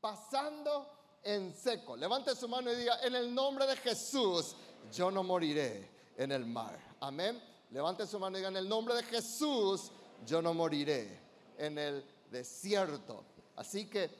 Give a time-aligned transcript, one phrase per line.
[0.00, 0.86] pasando
[1.22, 1.96] en seco.
[1.96, 4.56] Levante su mano y diga, en el nombre de Jesús,
[4.92, 6.78] yo no moriré en el mar.
[7.00, 7.42] Amén.
[7.70, 9.92] Levante su mano y diga, en el nombre de Jesús,
[10.24, 11.20] yo no moriré
[11.58, 13.24] en el desierto.
[13.56, 14.10] Así que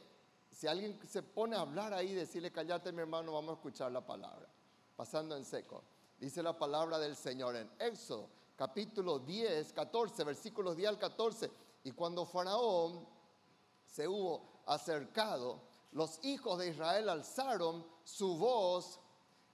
[0.51, 4.05] si alguien se pone a hablar ahí, decirle, callate mi hermano, vamos a escuchar la
[4.05, 4.47] palabra.
[4.97, 5.83] Pasando en seco.
[6.19, 11.51] Dice la palabra del Señor en Éxodo, capítulo 10, 14, versículos 10 al 14.
[11.85, 13.09] Y cuando Faraón
[13.87, 19.01] se hubo acercado, los hijos de Israel alzaron su voz,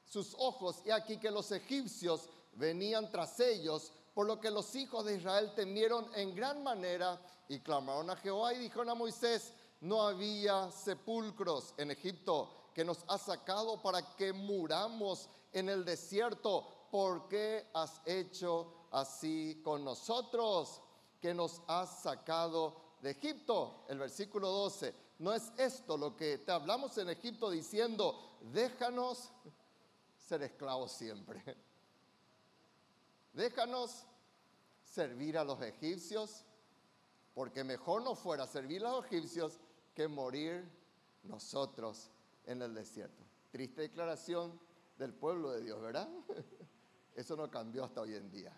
[0.04, 5.04] sus ojos, y aquí que los egipcios venían tras ellos, por lo que los hijos
[5.04, 10.02] de Israel temieron en gran manera y clamaron a Jehová y dijeron a Moisés, no
[10.02, 16.66] había sepulcros en Egipto que nos ha sacado para que muramos en el desierto.
[16.90, 20.80] ¿Por qué has hecho así con nosotros
[21.20, 23.84] que nos has sacado de Egipto?
[23.88, 25.05] El versículo 12.
[25.18, 29.32] No es esto lo que te hablamos en Egipto diciendo, déjanos
[30.18, 31.42] ser esclavos siempre.
[33.32, 34.04] Déjanos
[34.84, 36.44] servir a los egipcios,
[37.34, 39.58] porque mejor no fuera servir a los egipcios
[39.94, 40.68] que morir
[41.22, 42.10] nosotros
[42.44, 43.24] en el desierto.
[43.50, 44.58] Triste declaración
[44.98, 46.08] del pueblo de Dios, ¿verdad?
[47.14, 48.54] Eso no cambió hasta hoy en día.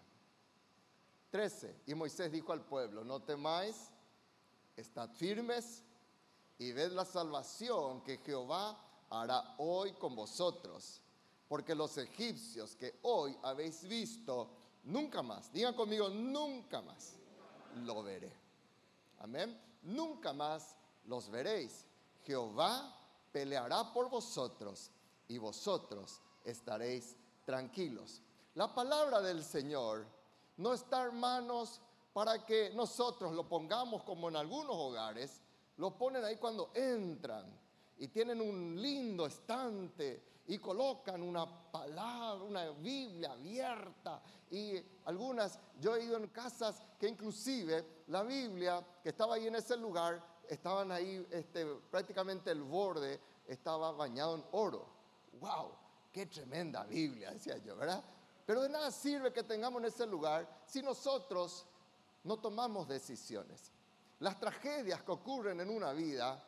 [1.30, 1.83] 13.
[1.86, 3.90] Y Moisés dijo al pueblo, no temáis,
[4.77, 5.84] estad firmes
[6.59, 8.78] y ved la salvación que Jehová
[9.11, 11.01] hará hoy con vosotros,
[11.48, 14.51] porque los egipcios que hoy habéis visto,
[14.89, 15.53] Nunca más.
[15.53, 17.12] Digan conmigo, nunca más
[17.84, 18.33] lo veré.
[19.20, 19.61] Amén.
[19.83, 21.84] Nunca más los veréis.
[22.25, 22.95] Jehová
[23.31, 24.91] peleará por vosotros
[25.29, 28.23] y vosotros estaréis tranquilos.
[28.55, 30.06] La palabra del Señor
[30.56, 31.83] no está, hermanos,
[32.14, 35.42] para que nosotros lo pongamos como en algunos hogares,
[35.78, 37.46] lo ponen ahí cuando entran
[37.98, 45.96] y tienen un lindo estante y colocan una palabra, una Biblia abierta y algunas, yo
[45.96, 50.90] he ido en casas que inclusive la Biblia que estaba ahí en ese lugar, estaban
[50.90, 54.86] ahí este, prácticamente el borde estaba bañado en oro.
[55.40, 55.72] ¡Wow!
[56.11, 57.33] ¡Qué tremenda Biblia!
[57.33, 58.02] Decía yo, ¿verdad?
[58.46, 61.67] Pero de nada sirve que tengamos en ese lugar si nosotros
[62.24, 63.70] no tomamos decisiones.
[64.20, 66.42] Las tragedias que ocurren en una vida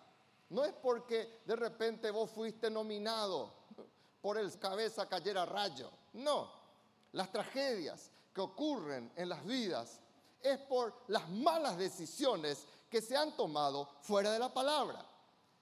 [0.50, 3.52] no es porque de repente vos fuiste nominado
[4.20, 5.90] por el cabeza cayera rayo.
[6.14, 6.50] No,
[7.12, 10.00] las tragedias que ocurren en las vidas
[10.42, 15.06] es por las malas decisiones que se han tomado fuera de la palabra.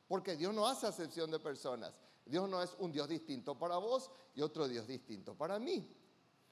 [0.06, 1.92] Porque Dios no hace acepción de personas.
[2.24, 5.86] Dios no es un Dios distinto para vos y otro Dios distinto para mí.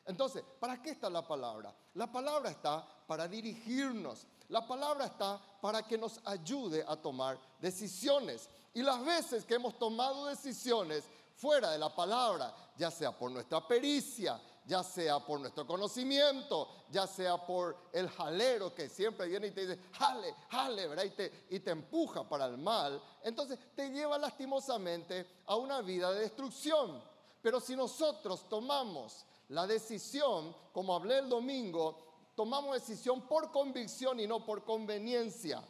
[0.07, 1.75] Entonces, ¿para qué está la palabra?
[1.95, 4.27] La palabra está para dirigirnos.
[4.49, 8.49] La palabra está para que nos ayude a tomar decisiones.
[8.73, 13.67] Y las veces que hemos tomado decisiones fuera de la palabra, ya sea por nuestra
[13.67, 19.51] pericia, ya sea por nuestro conocimiento, ya sea por el jalero que siempre viene y
[19.53, 21.05] te dice, jale, jale, ¿verdad?
[21.05, 26.13] Y te, y te empuja para el mal, entonces te lleva lastimosamente a una vida
[26.13, 27.03] de destrucción.
[27.43, 34.27] Pero si nosotros tomamos la decisión, como hablé el domingo, tomamos decisión por convicción y
[34.27, 35.63] no por conveniencia,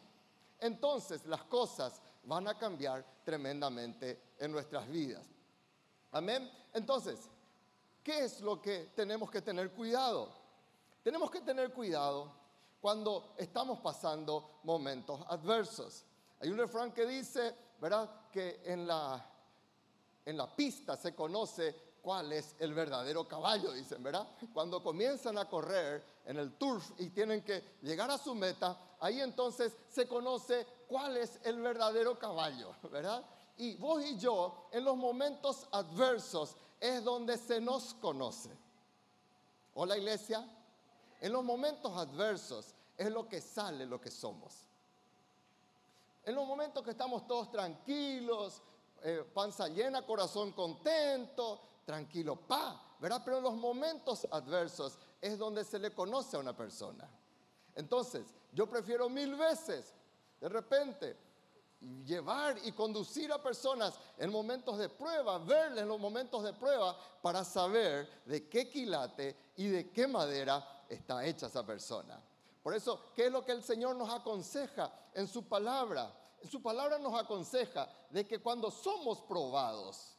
[0.58, 5.24] entonces las cosas van a cambiar tremendamente en nuestras vidas.
[6.12, 6.50] Amén.
[6.72, 7.28] Entonces,
[8.02, 10.30] ¿qué es lo que tenemos que tener cuidado?
[11.02, 12.32] Tenemos que tener cuidado
[12.80, 16.04] cuando estamos pasando momentos adversos.
[16.40, 18.28] Hay un refrán que dice, ¿verdad?
[18.30, 19.24] Que en la,
[20.24, 24.28] en la pista se conoce cuál es el verdadero caballo, dicen, ¿verdad?
[24.54, 29.20] Cuando comienzan a correr en el turf y tienen que llegar a su meta, ahí
[29.20, 33.24] entonces se conoce cuál es el verdadero caballo, ¿verdad?
[33.56, 38.56] Y vos y yo, en los momentos adversos, es donde se nos conoce.
[39.74, 40.48] Hola iglesia,
[41.20, 44.54] en los momentos adversos es lo que sale lo que somos.
[46.24, 48.62] En los momentos que estamos todos tranquilos,
[49.02, 53.22] eh, panza llena, corazón contento, tranquilo, pa, ¿verdad?
[53.24, 57.08] Pero en los momentos adversos es donde se le conoce a una persona.
[57.74, 59.94] Entonces, yo prefiero mil veces,
[60.40, 61.16] de repente,
[62.04, 66.98] llevar y conducir a personas en momentos de prueba, verles en los momentos de prueba
[67.22, 72.20] para saber de qué quilate y de qué madera está hecha esa persona.
[72.62, 76.12] Por eso, ¿qué es lo que el Señor nos aconseja en su palabra?
[76.42, 80.15] En su palabra nos aconseja de que cuando somos probados,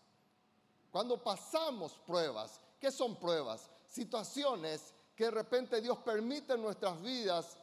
[0.97, 3.69] cuando pasamos pruebas, ¿qué son pruebas?
[3.85, 7.55] Situaciones que de repente Dios permite en nuestras vidas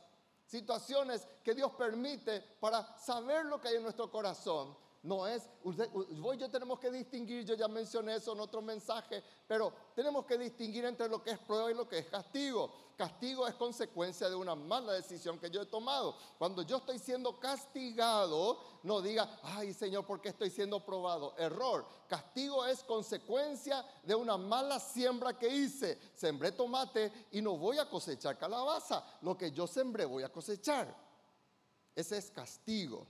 [0.47, 4.77] situaciones que Dios permite para saber lo que hay en nuestro corazón.
[5.05, 5.91] No es, usted,
[6.39, 10.87] yo tenemos que distinguir, yo ya mencioné eso en otro mensaje, pero tenemos que distinguir
[10.87, 12.73] entre lo que es prueba y lo que es castigo.
[12.97, 16.17] Castigo es consecuencia de una mala decisión que yo he tomado.
[16.39, 21.35] Cuando yo estoy siendo castigado, no diga, ay Señor, ¿por qué estoy siendo probado?
[21.37, 21.87] Error.
[22.09, 25.99] Castigo es consecuencia de una mala siembra que hice.
[26.15, 29.05] Sembré tomate y no voy a cosechar calabaza.
[29.21, 30.97] Lo que yo sembré voy a cosechar.
[31.95, 33.07] Ese es castigo.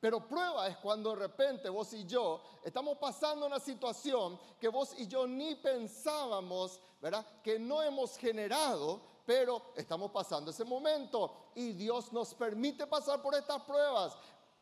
[0.00, 4.94] Pero prueba es cuando de repente vos y yo estamos pasando una situación que vos
[4.98, 7.26] y yo ni pensábamos, ¿verdad?
[7.42, 13.34] Que no hemos generado, pero estamos pasando ese momento y Dios nos permite pasar por
[13.34, 14.16] estas pruebas.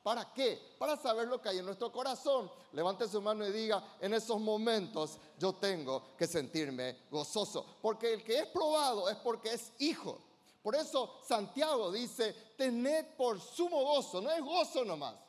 [0.05, 0.77] ¿Para qué?
[0.79, 2.51] Para saber lo que hay en nuestro corazón.
[2.73, 7.65] Levante su mano y diga, en esos momentos yo tengo que sentirme gozoso.
[7.81, 10.21] Porque el que es probado es porque es hijo.
[10.63, 15.24] Por eso Santiago dice, tened por sumo gozo, no es gozo nomás.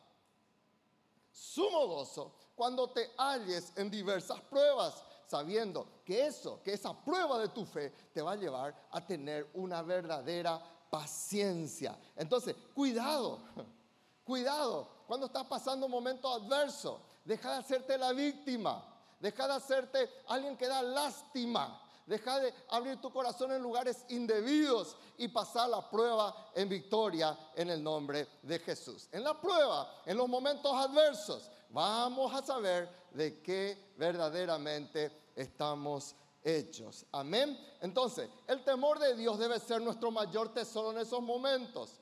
[1.35, 7.49] Sumo gozo cuando te halles en diversas pruebas, sabiendo que eso, que esa prueba de
[7.49, 11.99] tu fe te va a llevar a tener una verdadera paciencia.
[12.15, 13.41] Entonces, cuidado,
[14.23, 17.01] cuidado cuando estás pasando un momento adverso.
[17.25, 18.81] Deja de hacerte la víctima,
[19.19, 24.95] deja de hacerte alguien que da lástima Deja de abrir tu corazón en lugares indebidos
[25.17, 29.09] y pasar la prueba en victoria en el nombre de Jesús.
[29.11, 37.05] En la prueba, en los momentos adversos, vamos a saber de qué verdaderamente estamos hechos.
[37.11, 37.59] Amén.
[37.81, 41.99] Entonces, el temor de Dios debe ser nuestro mayor tesoro en esos momentos.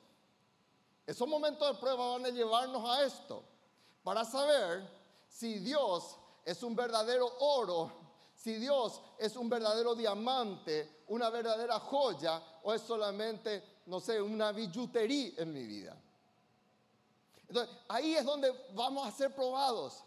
[1.06, 3.42] Esos momentos de prueba van a llevarnos a esto,
[4.02, 4.86] para saber
[5.28, 8.03] si Dios es un verdadero oro
[8.44, 14.52] si Dios es un verdadero diamante, una verdadera joya, o es solamente, no sé, una
[14.52, 15.96] billutería en mi vida.
[17.48, 20.04] Entonces, ahí es donde vamos a ser probados.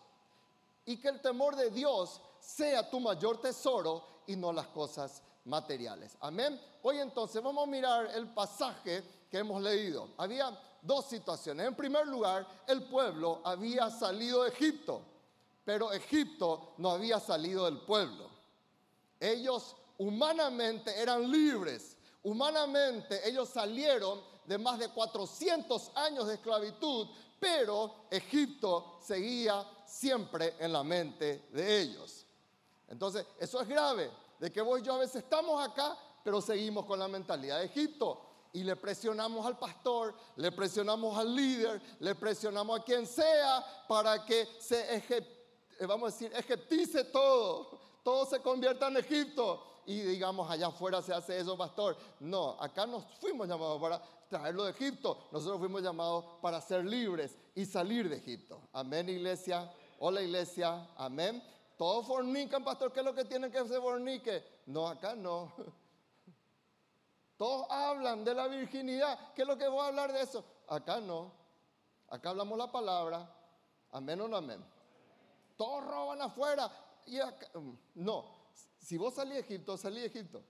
[0.85, 6.15] Y que el temor de Dios sea tu mayor tesoro y no las cosas materiales.
[6.19, 6.61] Amén.
[6.83, 10.09] Hoy entonces vamos a mirar el pasaje que hemos leído.
[10.15, 11.65] Había dos situaciones.
[11.65, 15.16] En primer lugar, el pueblo había salido de Egipto
[15.67, 18.29] pero Egipto no había salido del pueblo.
[19.19, 28.07] Ellos humanamente eran libres, humanamente ellos salieron de más de 400 años de esclavitud, pero
[28.09, 32.25] Egipto seguía siempre en la mente de ellos.
[32.87, 34.09] Entonces, eso es grave,
[34.39, 37.65] de que vos y yo a veces estamos acá, pero seguimos con la mentalidad de
[37.65, 38.21] Egipto.
[38.53, 44.23] Y le presionamos al pastor, le presionamos al líder, le presionamos a quien sea para
[44.23, 45.36] que se eh,
[45.85, 49.63] vamos a decir, egiptice todo, todo se convierta en Egipto.
[49.85, 51.95] Y digamos, allá afuera se hace eso, pastor.
[52.19, 55.29] No, acá nos fuimos llamados para traerlo de Egipto.
[55.31, 58.59] Nosotros fuimos llamados para ser libres y salir de Egipto.
[58.73, 59.71] Amén, iglesia.
[59.99, 60.89] Hola, iglesia.
[60.97, 61.41] Amén.
[61.77, 62.91] Todos fornican, pastor.
[62.91, 64.43] ¿Qué es lo que tienen que hacer fornique?
[64.65, 65.53] No, acá no.
[67.37, 69.33] Todos hablan de la virginidad.
[69.35, 70.43] ¿Qué es lo que voy a hablar de eso?
[70.67, 71.31] Acá no.
[72.09, 73.29] Acá hablamos la palabra.
[73.91, 74.63] Amén o no amén.
[75.57, 76.71] Todos roban afuera.
[77.05, 78.25] Y mm, no,
[78.79, 80.43] si vos salís de Egipto, salí de Egipto.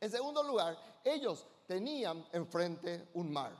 [0.00, 3.52] En segundo lugar, ellos tenían enfrente un mar.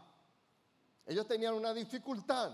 [1.06, 2.52] Ellos tenían una dificultad.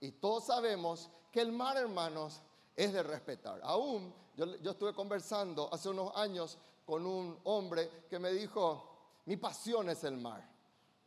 [0.00, 2.42] Y todos sabemos que el mar, hermanos,
[2.74, 3.60] es de respetar.
[3.62, 9.36] Aún yo, yo estuve conversando hace unos años con un hombre que me dijo, mi
[9.36, 10.46] pasión es el mar.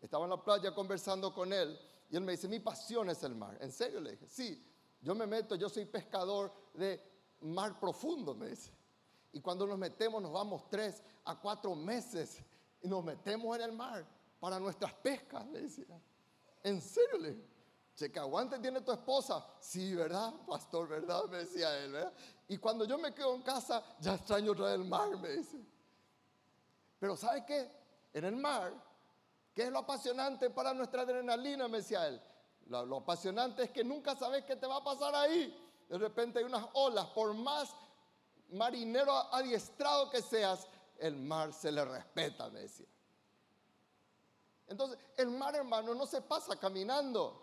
[0.01, 3.35] Estaba en la playa conversando con él y él me dice, mi pasión es el
[3.35, 3.57] mar.
[3.61, 3.99] ¿En serio?
[3.99, 4.65] Le dije, sí,
[5.01, 7.01] yo me meto, yo soy pescador de
[7.41, 8.71] mar profundo, me dice.
[9.31, 12.43] Y cuando nos metemos, nos vamos tres a cuatro meses
[12.81, 14.05] y nos metemos en el mar
[14.39, 16.01] para nuestras pescas, le decía.
[16.63, 17.17] ¿En serio?
[17.17, 17.49] Le
[17.95, 19.45] Checa, aguante tiene tu esposa.
[19.59, 20.33] Sí, ¿verdad?
[20.47, 21.25] Pastor, ¿verdad?
[21.25, 22.13] Me decía él, ¿verdad?
[22.47, 25.57] Y cuando yo me quedo en casa, ya extraño otra vez el mar, me dice.
[26.97, 27.69] Pero ¿sabe qué?
[28.13, 28.73] En el mar,
[29.53, 31.67] ¿qué es lo apasionante para nuestra adrenalina?
[31.67, 32.21] Me decía él.
[32.69, 35.53] Lo, apasionante es que nunca sabes qué te va a pasar ahí.
[35.89, 37.75] De repente hay unas olas, por más
[38.51, 40.67] marinero adiestrado que seas,
[40.99, 42.85] el mar se le respeta, me decía.
[44.67, 47.41] Entonces, el mar, hermano, no se pasa caminando.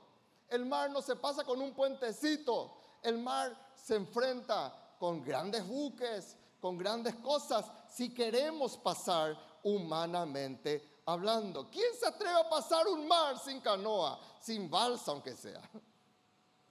[0.49, 2.76] El mar no se pasa con un puentecito.
[3.02, 11.71] El mar se enfrenta con grandes buques, con grandes cosas, si queremos pasar humanamente hablando.
[11.71, 15.63] ¿Quién se atreve a pasar un mar sin canoa, sin balsa aunque sea?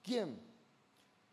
[0.03, 0.39] ¿Quién?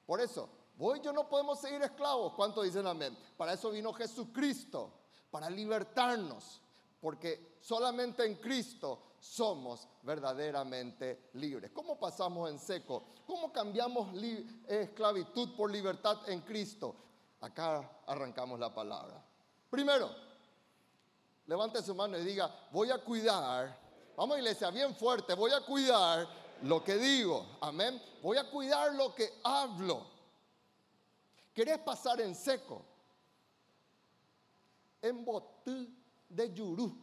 [0.06, 2.32] Por eso, vos y yo no podemos seguir esclavos.
[2.34, 3.16] ¿Cuánto dicen amén?
[3.36, 4.92] Para eso vino Jesucristo,
[5.30, 6.60] para libertarnos.
[7.00, 11.72] Porque solamente en Cristo somos verdaderamente libres.
[11.72, 13.04] ¿Cómo pasamos en seco?
[13.26, 14.08] ¿Cómo cambiamos
[14.68, 16.94] esclavitud por libertad en Cristo?
[17.40, 19.24] Acá arrancamos la palabra.
[19.68, 20.10] Primero,
[21.46, 23.78] levante su mano y diga, voy a cuidar,
[24.16, 26.28] vamos iglesia, bien fuerte, voy a cuidar
[26.62, 28.00] lo que digo, amén.
[28.22, 30.06] Voy a cuidar lo que hablo.
[31.52, 32.84] ¿Querés pasar en seco?
[35.00, 35.88] En botú
[36.28, 36.96] de yurú.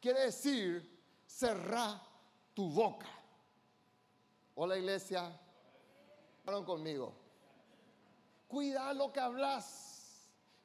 [0.00, 2.00] Quiere decir, cerrar
[2.54, 3.08] tu boca.
[4.54, 5.38] Hola iglesia,
[6.44, 7.12] ¿Fueron conmigo?
[8.48, 9.91] Cuida lo que hablas.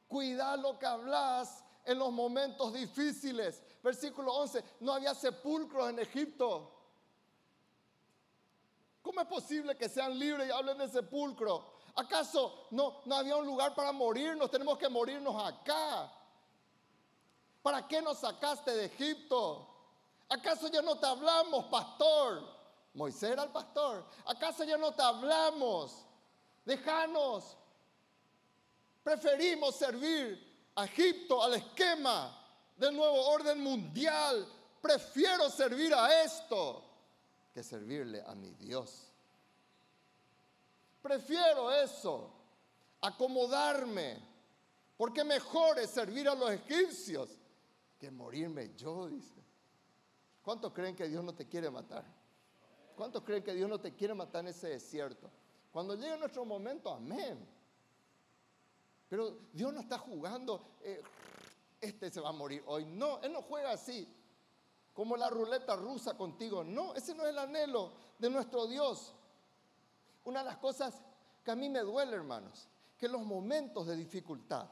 [0.08, 3.62] Cuida lo que hablas en los momentos difíciles.
[3.82, 6.74] Versículo 11, no había sepulcros en Egipto.
[9.02, 11.78] ¿Cómo es posible que sean libres y hablen de sepulcro?
[11.94, 14.50] ¿Acaso no, no había un lugar para morirnos?
[14.50, 16.12] Tenemos que morirnos acá.
[17.62, 19.66] ¿Para qué nos sacaste de Egipto?
[20.28, 22.58] ¿Acaso ya no te hablamos, pastor?
[22.94, 24.04] Moisés era el pastor.
[24.26, 26.04] ¿Acaso ya no te hablamos?
[26.64, 27.56] Déjanos.
[29.08, 32.30] Preferimos servir a Egipto, al esquema
[32.76, 34.46] del nuevo orden mundial.
[34.82, 36.84] Prefiero servir a esto
[37.54, 39.10] que servirle a mi Dios.
[41.00, 42.30] Prefiero eso,
[43.00, 44.18] acomodarme,
[44.98, 47.30] porque mejor es servir a los egipcios
[47.98, 49.42] que morirme yo, dice.
[50.42, 52.04] ¿Cuántos creen que Dios no te quiere matar?
[52.94, 55.30] ¿Cuántos creen que Dios no te quiere matar en ese desierto?
[55.72, 57.56] Cuando llegue nuestro momento, amén.
[59.08, 61.02] Pero Dios no está jugando, eh,
[61.80, 62.84] este se va a morir hoy.
[62.84, 64.06] No, Él no juega así,
[64.92, 66.62] como la ruleta rusa contigo.
[66.62, 69.14] No, ese no es el anhelo de nuestro Dios.
[70.24, 71.00] Una de las cosas
[71.44, 74.66] que a mí me duele, hermanos, que en los momentos de dificultad,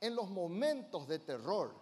[0.00, 1.74] en los momentos de terror,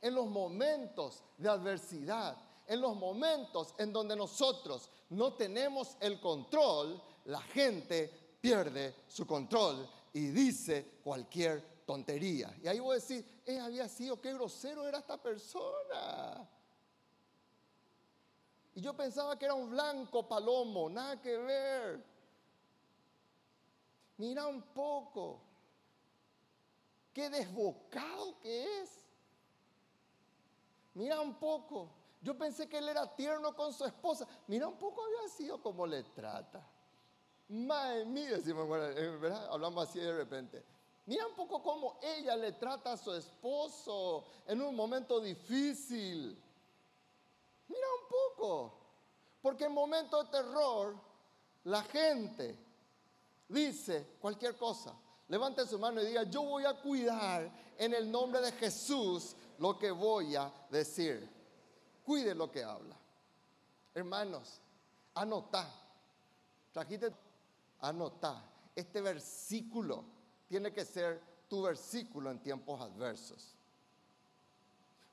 [0.00, 2.36] en los momentos de adversidad,
[2.66, 9.88] en los momentos en donde nosotros no tenemos el control, la gente pierde su control
[10.16, 12.56] y dice cualquier tontería.
[12.62, 16.48] Y ahí voy a decir, eh, había sido, qué grosero era esta persona.
[18.74, 22.02] Y yo pensaba que era un blanco palomo, nada que ver.
[24.16, 25.42] Mira un poco,
[27.12, 28.98] qué desbocado que es.
[30.94, 31.90] Mira un poco,
[32.22, 34.26] yo pensé que él era tierno con su esposa.
[34.46, 36.66] Mira un poco había sido como le trata.
[37.48, 39.48] Madre mía, decimos, ¿verdad?
[39.52, 40.64] Hablamos así de repente.
[41.06, 46.36] Mira un poco cómo ella le trata a su esposo en un momento difícil.
[47.68, 48.72] Mira un poco.
[49.40, 50.96] Porque en momentos de terror,
[51.64, 52.58] la gente
[53.48, 54.92] dice cualquier cosa.
[55.28, 57.48] Levante su mano y diga, yo voy a cuidar
[57.78, 61.28] en el nombre de Jesús lo que voy a decir.
[62.04, 62.96] Cuide lo que habla.
[63.94, 64.60] Hermanos,
[65.14, 65.72] anota.
[66.72, 67.12] Trajiste
[67.80, 68.42] anota.
[68.74, 70.04] Este versículo
[70.48, 73.56] tiene que ser tu versículo en tiempos adversos.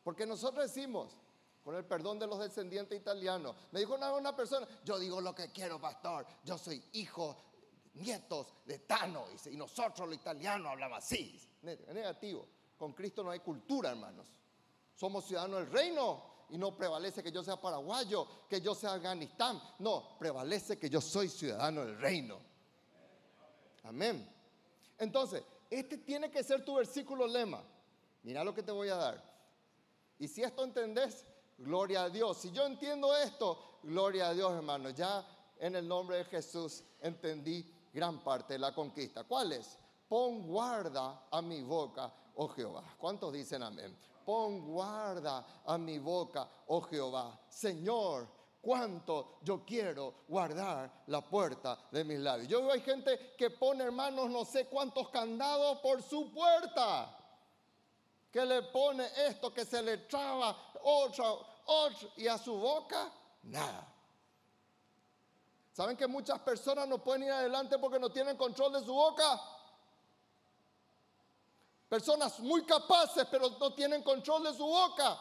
[0.03, 1.15] Porque nosotros decimos,
[1.63, 5.33] con el perdón de los descendientes italianos, me dijo una, una persona, yo digo lo
[5.33, 7.37] que quiero, pastor, yo soy hijo,
[7.95, 11.39] nietos de Tano, y nosotros los italianos hablamos así.
[11.61, 12.47] Negativo.
[12.77, 14.27] Con Cristo no hay cultura, hermanos.
[14.93, 19.61] Somos ciudadanos del reino y no prevalece que yo sea paraguayo, que yo sea Afganistán.
[19.79, 22.52] No, prevalece que yo soy ciudadano del reino.
[23.83, 24.27] Amén.
[24.97, 27.61] Entonces, este tiene que ser tu versículo lema.
[28.23, 29.23] Mira lo que te voy a dar.
[30.19, 31.25] Y si esto entendés,
[31.57, 32.37] gloria a Dios.
[32.37, 34.89] Si yo entiendo esto, gloria a Dios, hermano.
[34.91, 35.25] Ya
[35.59, 39.23] en el nombre de Jesús entendí gran parte de la conquista.
[39.23, 39.77] ¿Cuál es?
[40.07, 42.83] Pon guarda a mi boca, oh Jehová.
[42.97, 43.97] ¿Cuántos dicen amén?
[44.25, 47.39] Pon guarda a mi boca, oh Jehová.
[47.49, 48.27] Señor,
[48.63, 52.47] cuánto yo quiero guardar la puerta de mis labios.
[52.47, 57.13] Yo veo hay gente que pone, hermanos, no sé cuántos candados por su puerta.
[58.31, 63.11] Que le pone esto, que se le traba otro, otro, y a su boca,
[63.43, 63.85] nada.
[65.73, 69.41] ¿Saben que muchas personas no pueden ir adelante porque no tienen control de su boca?
[71.89, 75.19] Personas muy capaces pero no tienen control de su boca.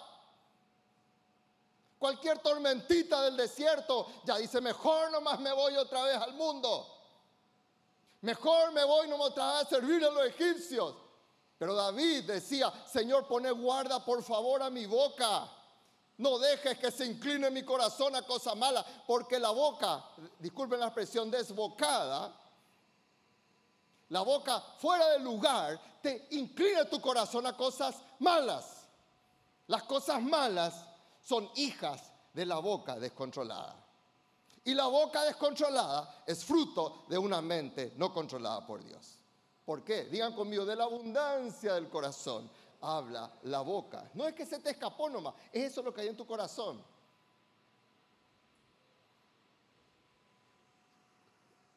[2.03, 6.85] Cualquier tormentita del desierto ya dice, mejor nomás me voy otra vez al mundo.
[8.23, 10.97] Mejor me voy nomás otra vez a servir a los egipcios.
[11.57, 15.49] Pero David decía, Señor, pone guarda por favor a mi boca.
[16.17, 20.05] No dejes que se incline mi corazón a cosa mala, porque la boca,
[20.41, 22.35] disculpen la expresión, desbocada,
[24.09, 28.89] la boca fuera del lugar, te inclina tu corazón a cosas malas.
[29.69, 30.75] Las cosas malas
[31.23, 33.77] son hijas de la boca descontrolada.
[34.65, 39.19] Y la boca descontrolada es fruto de una mente no controlada por Dios.
[39.65, 40.05] ¿Por qué?
[40.05, 42.51] Digan conmigo, de la abundancia del corazón
[42.81, 44.11] habla la boca.
[44.15, 46.83] No es que se te escapó nomás, es eso lo que hay en tu corazón.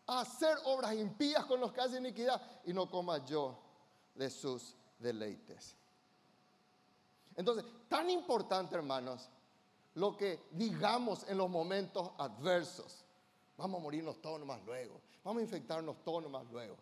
[0.08, 3.58] Hacer obras impías con los que hacen iniquidad y no coma yo
[4.14, 5.75] de sus deleites.
[7.36, 9.30] Entonces, tan importante, hermanos,
[9.96, 13.04] lo que digamos en los momentos adversos.
[13.58, 15.02] Vamos a morirnos todos nomás luego.
[15.24, 16.78] Vamos a infectarnos todos nomás luego.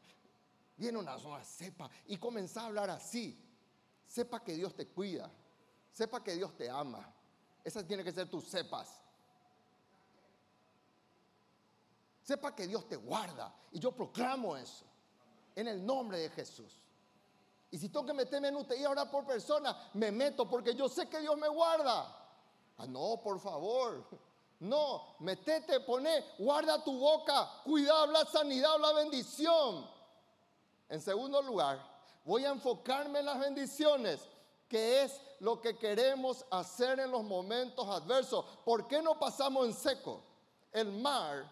[0.75, 3.39] Viene una zona sepa y comienza a hablar así.
[4.07, 5.31] Sepa que Dios te cuida.
[5.91, 7.13] Sepa que Dios te ama.
[7.63, 8.99] Esas tienen que ser tus cepas.
[12.23, 13.53] Sepa que Dios te guarda.
[13.71, 14.85] Y yo proclamo eso.
[15.55, 16.81] En el nombre de Jesús.
[17.69, 20.89] Y si tengo que meterme en usted y orar por persona, me meto porque yo
[20.89, 22.22] sé que Dios me guarda.
[22.77, 24.05] Ah, no, por favor.
[24.59, 29.85] No, metete, pone, guarda tu boca, cuida, la sanidad, la bendición.
[30.87, 31.79] En segundo lugar,
[32.23, 34.21] voy a enfocarme en las bendiciones,
[34.69, 38.45] que es lo que queremos hacer en los momentos adversos.
[38.63, 40.21] ¿Por qué no pasamos en seco?
[40.71, 41.45] El mar.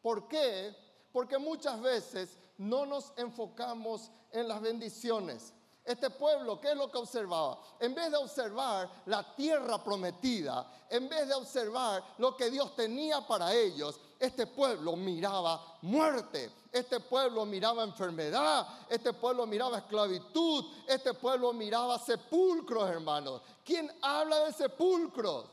[0.00, 0.74] ¿Por qué?
[1.12, 5.52] Porque muchas veces no nos enfocamos en las bendiciones.
[5.84, 7.58] Este pueblo, ¿qué es lo que observaba?
[7.78, 13.20] En vez de observar la tierra prometida, en vez de observar lo que Dios tenía
[13.20, 21.12] para ellos, este pueblo miraba muerte, este pueblo miraba enfermedad, este pueblo miraba esclavitud, este
[21.12, 23.42] pueblo miraba sepulcros, hermanos.
[23.62, 25.44] ¿Quién habla de sepulcros?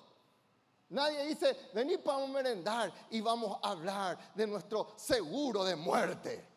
[0.91, 6.50] Nadie dice, vení para merendar y vamos a hablar de nuestro seguro de muerte.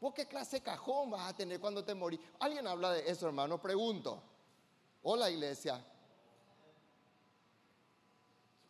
[0.00, 2.20] ¿Vos qué clase de cajón vas a tener cuando te morís?
[2.38, 3.60] ¿Alguien habla de eso, hermano?
[3.60, 4.22] Pregunto.
[5.02, 5.84] Hola, iglesia.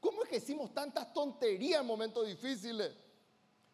[0.01, 2.93] ¿Cómo es que hicimos tantas tonterías en momentos difíciles?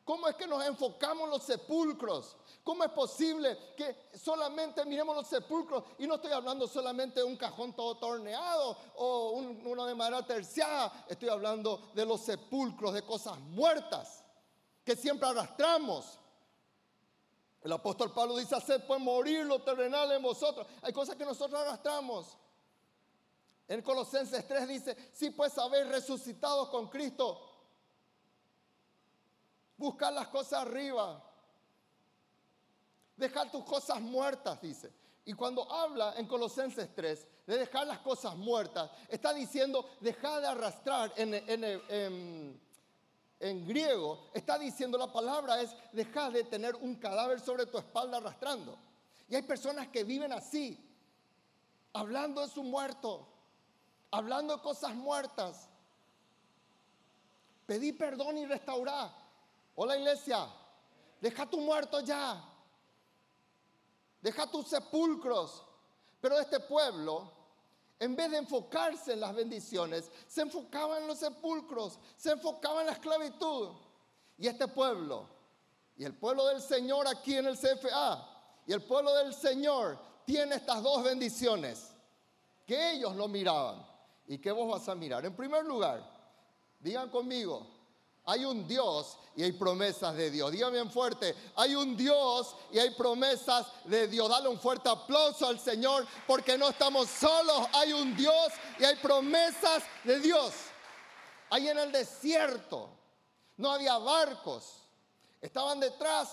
[0.04, 2.36] ¿Cómo es que nos enfocamos en los sepulcros?
[2.62, 5.82] ¿Cómo es posible que solamente miremos los sepulcros?
[5.98, 11.06] Y no estoy hablando solamente de un cajón todo torneado o uno de madera terciada.
[11.08, 14.22] Estoy hablando de los sepulcros, de cosas muertas
[14.84, 16.20] que siempre arrastramos.
[17.62, 20.66] El apóstol Pablo dice, hacer pues morir lo terrenal en vosotros.
[20.82, 22.36] Hay cosas que nosotros arrastramos.
[23.68, 27.40] En Colosenses 3 dice, si pues habéis resucitado con Cristo,
[29.76, 31.22] buscar las cosas arriba.
[33.16, 34.92] Dejar tus cosas muertas, dice.
[35.24, 40.46] Y cuando habla en Colosenses 3 de dejar las cosas muertas, está diciendo, dejar de
[40.46, 42.65] arrastrar en en
[43.38, 48.78] griego está diciendo la palabra es dejar de tener un cadáver sobre tu espalda arrastrando.
[49.28, 50.78] Y hay personas que viven así,
[51.92, 53.26] hablando de su muerto,
[54.10, 55.68] hablando de cosas muertas.
[57.66, 59.10] Pedí perdón y restaurar.
[59.74, 60.48] Hola iglesia,
[61.20, 62.42] deja tu muerto ya.
[64.22, 65.64] Deja tus sepulcros.
[66.20, 67.30] Pero este pueblo
[67.98, 72.86] en vez de enfocarse en las bendiciones, se enfocaba en los sepulcros, se enfocaba en
[72.86, 73.70] la esclavitud.
[74.38, 75.26] Y este pueblo,
[75.96, 80.56] y el pueblo del Señor aquí en el CFA, y el pueblo del Señor tiene
[80.56, 81.90] estas dos bendiciones,
[82.66, 83.86] que ellos lo miraban
[84.26, 85.24] y que vos vas a mirar.
[85.24, 86.02] En primer lugar,
[86.80, 87.66] digan conmigo,
[88.26, 90.50] hay un Dios y hay promesas de Dios.
[90.50, 94.28] Dígame bien fuerte, hay un Dios y hay promesas de Dios.
[94.28, 97.68] Dale un fuerte aplauso al Señor porque no estamos solos.
[97.72, 100.52] Hay un Dios y hay promesas de Dios.
[101.50, 102.88] Ahí en el desierto
[103.56, 104.82] no había barcos.
[105.40, 106.30] Estaban detrás.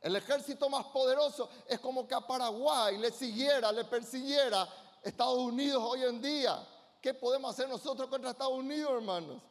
[0.00, 4.66] El ejército más poderoso es como que a Paraguay le siguiera, le persiguiera
[5.04, 6.66] Estados Unidos hoy en día.
[7.00, 9.49] ¿Qué podemos hacer nosotros contra Estados Unidos, hermanos?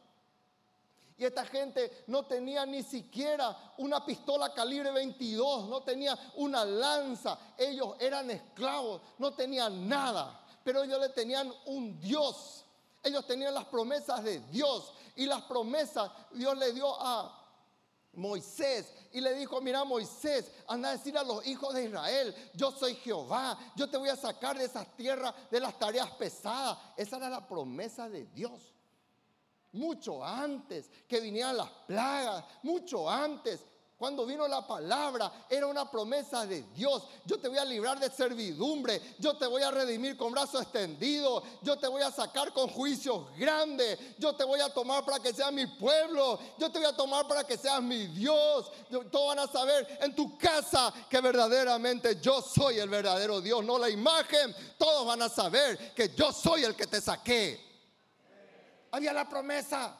[1.20, 7.38] Y esta gente no tenía ni siquiera una pistola calibre 22, no tenía una lanza.
[7.58, 10.42] Ellos eran esclavos, no tenían nada.
[10.64, 12.64] Pero ellos le tenían un Dios.
[13.02, 14.94] Ellos tenían las promesas de Dios.
[15.14, 17.38] Y las promesas Dios le dio a
[18.14, 22.72] Moisés y le dijo, mira Moisés, anda a decir a los hijos de Israel, yo
[22.72, 26.78] soy Jehová, yo te voy a sacar de esas tierras, de las tareas pesadas.
[26.96, 28.72] Esa era la promesa de Dios
[29.72, 33.60] mucho antes que vinieran las plagas, mucho antes.
[34.00, 37.02] Cuando vino la palabra, era una promesa de Dios.
[37.26, 38.98] Yo te voy a librar de servidumbre.
[39.18, 41.44] Yo te voy a redimir con brazos extendidos.
[41.60, 43.98] Yo te voy a sacar con juicios grandes.
[44.18, 46.38] Yo te voy a tomar para que seas mi pueblo.
[46.58, 48.72] Yo te voy a tomar para que seas mi Dios.
[48.88, 53.78] todos van a saber en tu casa que verdaderamente yo soy el verdadero Dios, no
[53.78, 54.56] la imagen.
[54.78, 57.69] Todos van a saber que yo soy el que te saqué.
[58.92, 59.96] Había la promesa.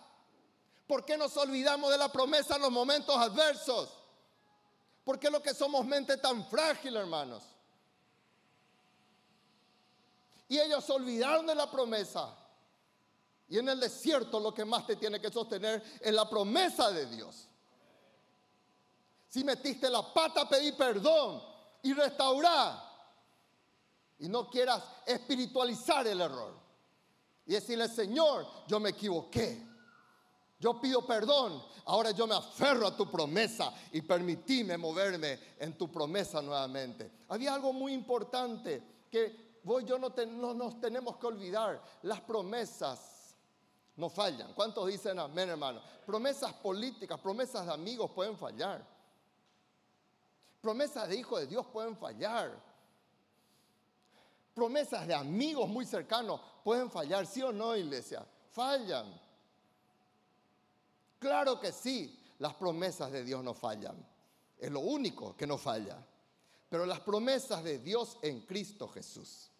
[0.86, 3.90] ¿Por qué nos olvidamos de la promesa en los momentos adversos?
[5.04, 7.44] ¿Por qué lo que somos mente tan frágil, hermanos?
[10.48, 12.36] Y ellos olvidaron de la promesa.
[13.48, 17.06] Y en el desierto lo que más te tiene que sostener es la promesa de
[17.06, 17.48] Dios.
[19.28, 21.40] Si metiste la pata, pedí perdón
[21.82, 22.82] y restaurar.
[24.18, 26.59] Y no quieras espiritualizar el error.
[27.50, 29.60] Y decirle, Señor, yo me equivoqué.
[30.60, 31.60] Yo pido perdón.
[31.86, 37.10] Ahora yo me aferro a tu promesa y permitíme moverme en tu promesa nuevamente.
[37.26, 41.82] Había algo muy importante que vos yo no, no nos tenemos que olvidar.
[42.02, 43.34] Las promesas
[43.96, 44.54] no fallan.
[44.54, 45.82] ¿Cuántos dicen amén, hermano?
[46.06, 48.86] Promesas políticas, promesas de amigos pueden fallar.
[50.60, 52.69] Promesas de hijos de Dios pueden fallar.
[54.60, 58.26] Promesas de amigos muy cercanos pueden fallar, ¿sí o no, iglesia?
[58.50, 59.18] Fallan.
[61.18, 63.96] Claro que sí, las promesas de Dios no fallan.
[64.58, 65.96] Es lo único que no falla.
[66.68, 69.50] Pero las promesas de Dios en Cristo Jesús.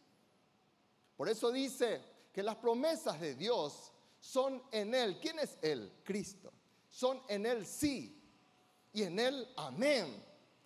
[1.17, 5.19] Por eso dice que las promesas de Dios son en Él.
[5.19, 5.91] ¿Quién es Él?
[6.05, 6.53] Cristo.
[6.91, 8.23] Son en Él sí.
[8.93, 10.23] Y en Él amén.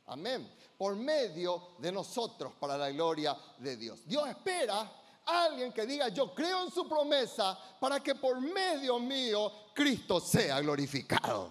[0.07, 0.53] Amén.
[0.85, 4.01] Por medio de nosotros para la gloria de Dios.
[4.05, 4.81] Dios espera
[5.25, 10.21] a alguien que diga, yo creo en su promesa para que por medio mío Cristo
[10.21, 11.51] sea glorificado.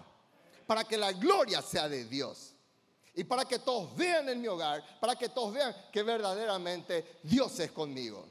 [0.68, 2.54] Para que la gloria sea de Dios.
[3.12, 7.58] Y para que todos vean en mi hogar, para que todos vean que verdaderamente Dios
[7.58, 8.28] es conmigo.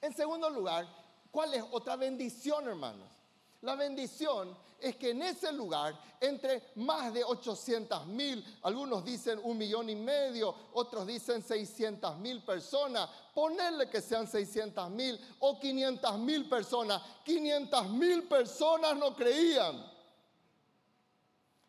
[0.00, 0.86] En segundo lugar,
[1.32, 3.19] ¿cuál es otra bendición, hermanos?
[3.62, 9.58] La bendición es que en ese lugar, entre más de 800 mil, algunos dicen un
[9.58, 16.18] millón y medio, otros dicen 600 mil personas, ponerle que sean 600 mil o 500
[16.18, 19.90] mil personas, 500 mil personas no creían.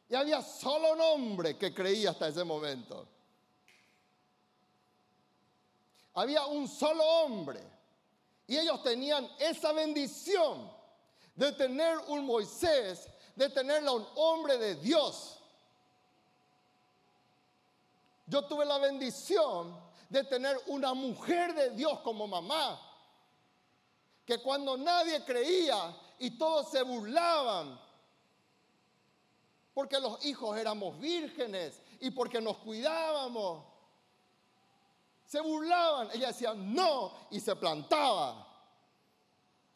[0.07, 3.07] Y había solo un hombre que creía hasta ese momento.
[6.13, 7.61] Había un solo hombre.
[8.47, 10.80] Y ellos tenían esa bendición
[11.41, 15.39] de tener un Moisés, de tener a un hombre de Dios.
[18.27, 19.75] Yo tuve la bendición
[20.07, 22.79] de tener una mujer de Dios como mamá,
[24.23, 27.81] que cuando nadie creía y todos se burlaban,
[29.73, 33.65] porque los hijos éramos vírgenes y porque nos cuidábamos,
[35.25, 38.47] se burlaban, ella decía no y se plantaba.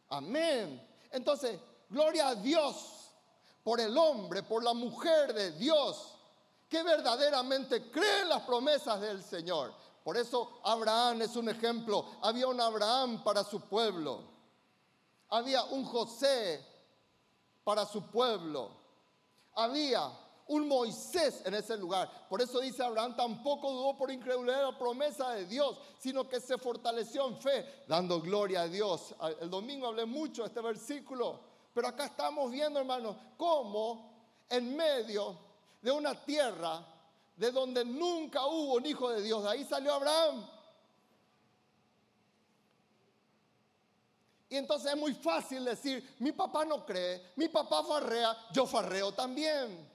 [0.09, 0.94] Amén.
[1.15, 1.57] Entonces,
[1.89, 3.09] gloria a Dios
[3.63, 6.13] por el hombre, por la mujer de Dios,
[6.67, 9.73] que verdaderamente cree en las promesas del Señor.
[10.03, 12.05] Por eso Abraham es un ejemplo.
[12.21, 14.23] Había un Abraham para su pueblo.
[15.29, 16.63] Había un José
[17.63, 18.71] para su pueblo.
[19.53, 20.11] Había
[20.47, 22.27] un Moisés en ese lugar.
[22.29, 26.57] Por eso dice Abraham, tampoco dudó por incredulidad la promesa de Dios, sino que se
[26.57, 29.15] fortaleció en fe, dando gloria a Dios.
[29.41, 31.39] El domingo hablé mucho de este versículo,
[31.73, 34.13] pero acá estamos viendo, hermanos, cómo
[34.49, 35.37] en medio
[35.81, 36.85] de una tierra
[37.35, 40.47] de donde nunca hubo un hijo de Dios, de ahí salió Abraham.
[44.47, 49.11] Y entonces es muy fácil decir, mi papá no cree, mi papá farrea, yo farreo
[49.11, 49.94] también.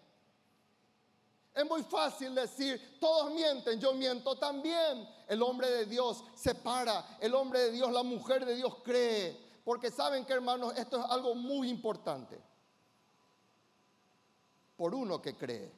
[1.54, 5.08] Es muy fácil decir, todos mienten, yo miento también.
[5.26, 9.36] El hombre de Dios se para, el hombre de Dios, la mujer de Dios cree.
[9.64, 12.40] Porque saben que hermanos, esto es algo muy importante.
[14.76, 15.72] Por uno que cree,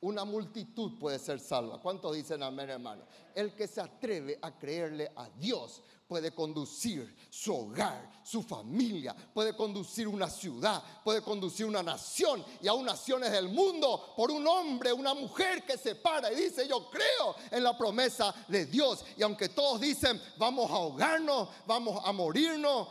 [0.00, 1.80] una multitud puede ser salva.
[1.80, 3.04] ¿Cuántos dicen amén, hermano?
[3.34, 9.54] El que se atreve a creerle a Dios puede conducir su hogar, su familia, puede
[9.54, 14.90] conducir una ciudad, puede conducir una nación y aún naciones del mundo por un hombre,
[14.90, 19.04] una mujer que se para y dice, yo creo en la promesa de Dios.
[19.18, 22.88] Y aunque todos dicen, vamos a ahogarnos, vamos a morirnos,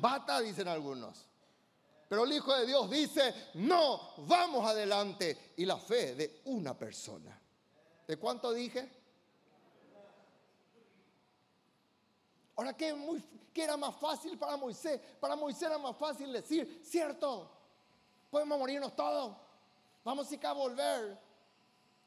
[0.00, 1.26] bata, dicen algunos.
[2.08, 5.52] Pero el Hijo de Dios dice, no, vamos adelante.
[5.56, 7.38] Y la fe de una persona.
[8.06, 9.01] ¿De cuánto dije?
[12.62, 13.20] Ahora, ¿qué, muy,
[13.56, 15.00] era más fácil para Moisés?
[15.18, 17.50] Para Moisés era más fácil decir, cierto,
[18.30, 19.36] podemos morirnos todos.
[20.04, 21.18] Vamos a a volver.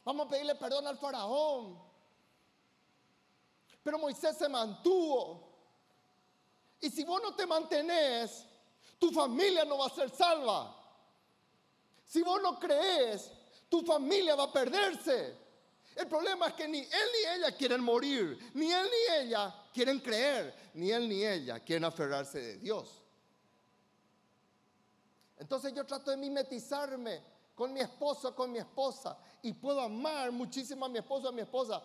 [0.06, 1.78] Vamos a pedirle perdón al faraón.
[3.84, 5.46] Pero Moisés se mantuvo.
[6.80, 8.46] Y si vos no te mantenés,
[8.98, 10.74] tu familia no va a ser salva.
[12.06, 13.30] Si vos no crees,
[13.68, 15.38] tu familia va a perderse.
[15.96, 20.00] El problema es que ni él ni ella quieren morir, ni él ni ella quieren
[20.00, 23.02] creer, ni él ni ella quieren aferrarse de Dios.
[25.38, 27.22] Entonces yo trato de mimetizarme
[27.56, 31.42] con mi esposo, con mi esposa, y puedo amar muchísimo a mi esposo, a mi
[31.42, 31.82] esposa.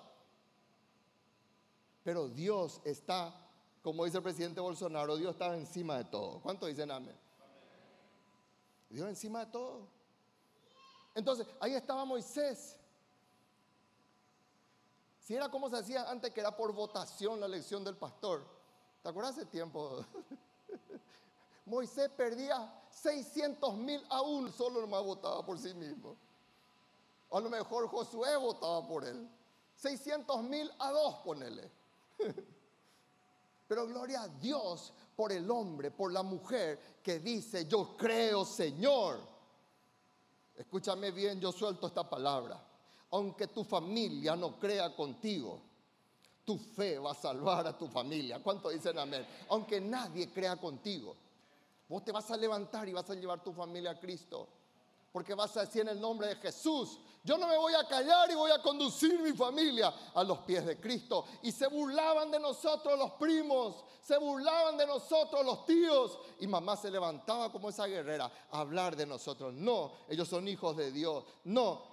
[2.03, 3.33] Pero Dios está,
[3.81, 6.41] como dice el presidente Bolsonaro, Dios está encima de todo.
[6.41, 7.17] ¿Cuántos dicen amén?
[8.89, 9.87] Dios encima de todo.
[11.15, 12.77] Entonces, ahí estaba Moisés.
[15.31, 18.45] Si era como se hacía antes, que era por votación la elección del pastor.
[19.01, 20.05] ¿Te acuerdas ese tiempo?
[21.67, 26.17] Moisés perdía 600 mil a uno, solo nomás votaba por sí mismo.
[27.31, 29.31] A lo mejor Josué votaba por él.
[29.77, 31.71] 600 mil a dos, ponele.
[33.69, 39.21] Pero gloria a Dios por el hombre, por la mujer que dice, yo creo Señor.
[40.57, 42.67] Escúchame bien, yo suelto esta palabra.
[43.13, 45.61] Aunque tu familia no crea contigo,
[46.45, 48.43] tu fe va a salvar a tu familia.
[48.43, 49.27] ¿Cuánto dicen amén?
[49.49, 51.17] Aunque nadie crea contigo.
[51.89, 54.49] Vos te vas a levantar y vas a llevar tu familia a Cristo.
[55.13, 58.31] Porque vas a decir en el nombre de Jesús, yo no me voy a callar
[58.31, 61.25] y voy a conducir mi familia a los pies de Cristo.
[61.43, 66.17] Y se burlaban de nosotros los primos, se burlaban de nosotros los tíos.
[66.39, 69.53] Y mamá se levantaba como esa guerrera a hablar de nosotros.
[69.53, 71.25] No, ellos son hijos de Dios.
[71.45, 71.90] No.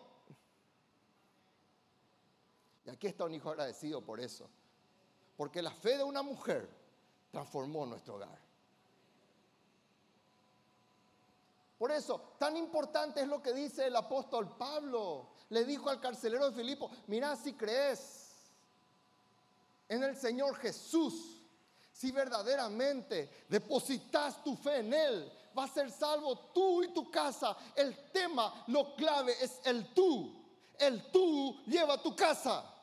[2.88, 4.50] Y aquí está un hijo agradecido por eso.
[5.36, 6.70] Porque la fe de una mujer
[7.32, 8.40] transformó nuestro hogar.
[11.78, 15.28] Por eso, tan importante es lo que dice el apóstol Pablo.
[15.50, 18.32] Le dijo al carcelero de Filipo, mira si crees
[19.90, 21.42] en el Señor Jesús,
[21.92, 27.56] si verdaderamente depositas tu fe en Él, va a ser salvo tú y tu casa.
[27.76, 30.34] El tema, lo clave es el tú.
[30.80, 32.76] El tú lleva tu casa.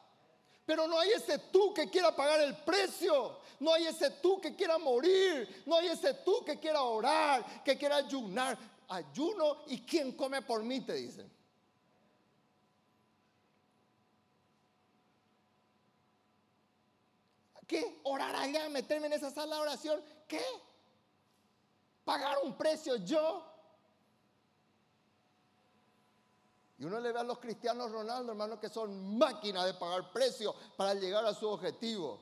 [0.66, 3.38] Pero no hay ese tú que quiera pagar el precio.
[3.60, 5.62] No hay ese tú que quiera morir.
[5.66, 10.62] No hay ese tú que quiera orar, que quiera ayunar ayuno y quien come por
[10.62, 11.30] mí, te dicen.
[17.66, 18.00] ¿Qué?
[18.02, 20.04] ¿Orar allá, meterme en esa sala de oración?
[20.28, 20.44] ¿Qué?
[22.04, 23.53] ¿Pagar un precio yo?
[26.78, 30.54] Y uno le ve a los cristianos Ronaldo, hermano, que son máquinas de pagar precio
[30.76, 32.18] para llegar a su objetivo.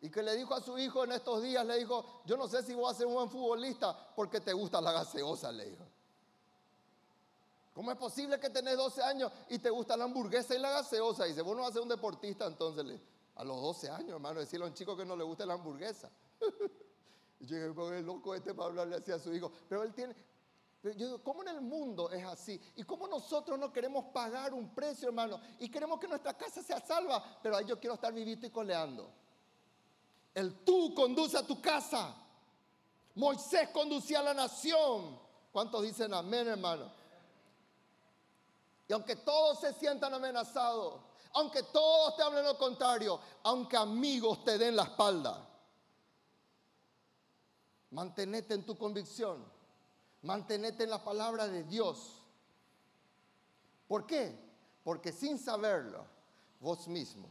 [0.00, 2.62] Y que le dijo a su hijo en estos días, le dijo, yo no sé
[2.62, 5.84] si voy a ser un buen futbolista porque te gusta la gaseosa, le dijo.
[7.74, 11.26] ¿Cómo es posible que tenés 12 años y te gusta la hamburguesa y la gaseosa?
[11.26, 13.00] Y dice, vos no vas a ser un deportista entonces.
[13.34, 16.08] A los 12 años, hermano, decirle a un chico que no le gusta la hamburguesa.
[17.40, 19.50] y yo digo, el loco este para hablarle así a su hijo.
[19.68, 20.14] Pero él tiene,
[20.92, 22.60] yo digo, ¿cómo en el mundo es así?
[22.76, 25.40] ¿Y cómo nosotros no queremos pagar un precio, hermano?
[25.58, 29.10] Y queremos que nuestra casa sea salva, pero ahí yo quiero estar vivito y coleando.
[30.34, 32.14] El tú conduce a tu casa.
[33.14, 35.18] Moisés conducía a la nación.
[35.52, 36.90] ¿Cuántos dicen amén, hermano?
[38.86, 41.00] Y aunque todos se sientan amenazados,
[41.32, 45.48] aunque todos te hablen lo contrario, aunque amigos te den la espalda,
[47.90, 49.53] mantenete en tu convicción,
[50.24, 52.22] mantenete en la palabra de Dios.
[53.86, 54.36] ¿Por qué?
[54.82, 56.04] Porque sin saberlo,
[56.60, 57.28] vos mismo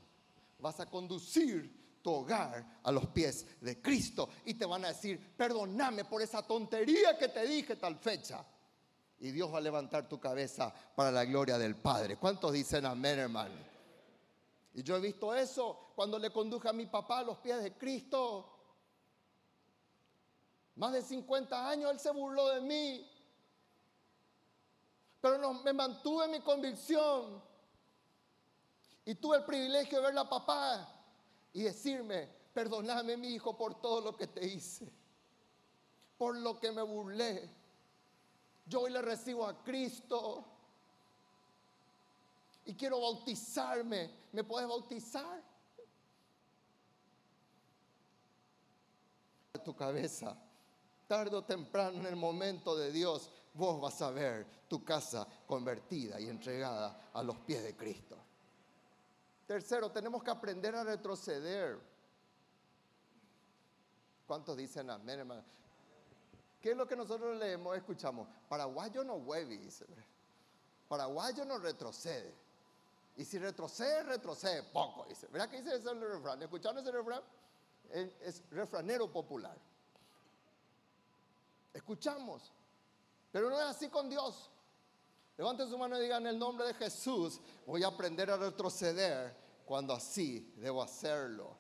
[0.59, 5.35] vas a conducir tu hogar a los pies de Cristo y te van a decir,
[5.35, 8.45] perdóname por esa tontería que te dije tal fecha.
[9.19, 12.17] Y Dios va a levantar tu cabeza para la gloria del Padre.
[12.17, 13.55] ¿Cuántos dicen amén, hermano?
[14.73, 17.73] Y yo he visto eso cuando le conduje a mi papá a los pies de
[17.73, 18.49] Cristo.
[20.75, 23.09] Más de 50 años él se burló de mí.
[25.21, 27.41] Pero no, me mantuve en mi convicción.
[29.05, 30.89] Y tuve el privilegio de verlo a papá
[31.51, 34.91] y decirme, perdóname mi hijo por todo lo que te hice,
[36.17, 37.49] por lo que me burlé.
[38.65, 40.45] Yo hoy le recibo a Cristo
[42.65, 44.09] y quiero bautizarme.
[44.31, 45.43] ¿Me puedes bautizar?
[49.63, 50.35] Tu cabeza,
[51.13, 56.19] tarde o temprano en el momento de Dios, vos vas a ver tu casa convertida
[56.19, 58.17] y entregada a los pies de Cristo.
[59.45, 61.79] Tercero, tenemos que aprender a retroceder.
[64.25, 65.43] ¿Cuántos dicen amén, hermano?
[66.59, 68.27] ¿Qué es lo que nosotros leemos, escuchamos?
[68.49, 69.85] Paraguayo no hueve, dice.
[70.87, 72.33] Paraguayo no retrocede.
[73.17, 75.27] Y si retrocede, retrocede poco, dice.
[75.27, 76.41] ¿Verdad que dice ese refrán?
[76.41, 77.21] ¿Escucharon ese refrán?
[77.91, 79.55] Es refranero popular.
[81.73, 82.51] Escuchamos.
[83.31, 84.49] Pero no es así con Dios.
[85.37, 89.35] Levanten su mano y digan en el nombre de Jesús, voy a aprender a retroceder
[89.65, 91.57] cuando así debo hacerlo.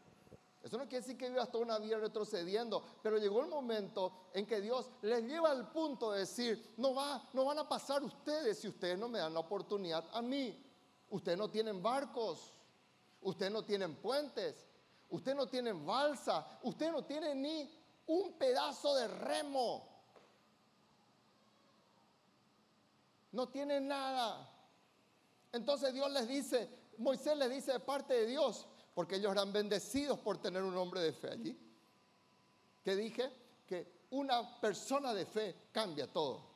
[0.61, 4.45] Eso no quiere decir que viva toda una vida retrocediendo, pero llegó el momento en
[4.45, 8.59] que Dios les lleva al punto de decir, no, va, no van a pasar ustedes
[8.59, 10.57] si ustedes no me dan la oportunidad a mí.
[11.09, 12.53] Ustedes no tienen barcos,
[13.21, 14.65] ustedes no tienen puentes,
[15.09, 17.69] ustedes no tienen balsa, ustedes no tienen ni
[18.07, 19.92] un pedazo de remo.
[23.33, 24.49] No tienen nada.
[25.51, 26.69] Entonces Dios les dice,
[26.99, 31.01] Moisés les dice de parte de Dios, porque ellos eran bendecidos por tener un hombre
[31.01, 31.59] de fe allí.
[32.83, 33.31] Que dije
[33.67, 36.53] que una persona de fe cambia todo.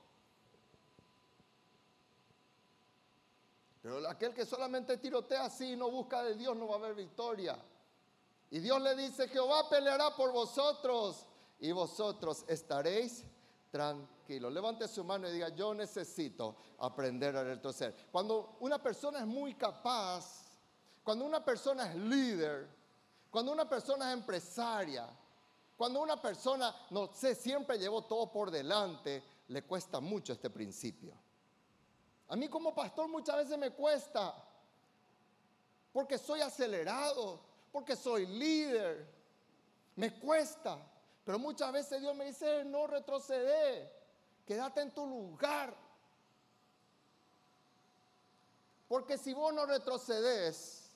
[3.81, 6.93] Pero aquel que solamente tirotea así y no busca de Dios no va a haber
[6.93, 7.57] victoria.
[8.51, 11.25] Y Dios le dice, Jehová peleará por vosotros
[11.59, 13.23] y vosotros estaréis
[13.71, 14.16] tranquilos.
[14.29, 17.95] Levante su mano y diga, yo necesito aprender a retroceder.
[18.11, 20.45] Cuando una persona es muy capaz,
[21.03, 22.67] cuando una persona es líder,
[23.31, 25.07] cuando una persona es empresaria,
[25.77, 31.13] cuando una persona, no sé, siempre llevó todo por delante, le cuesta mucho este principio.
[32.27, 34.35] A mí como pastor muchas veces me cuesta,
[35.93, 37.39] porque soy acelerado,
[37.71, 39.07] porque soy líder,
[39.95, 40.77] me cuesta,
[41.23, 43.96] pero muchas veces Dios me dice, no retrocede,
[44.47, 45.75] quédate en tu lugar.
[48.87, 50.89] Porque si vos no retrocedes,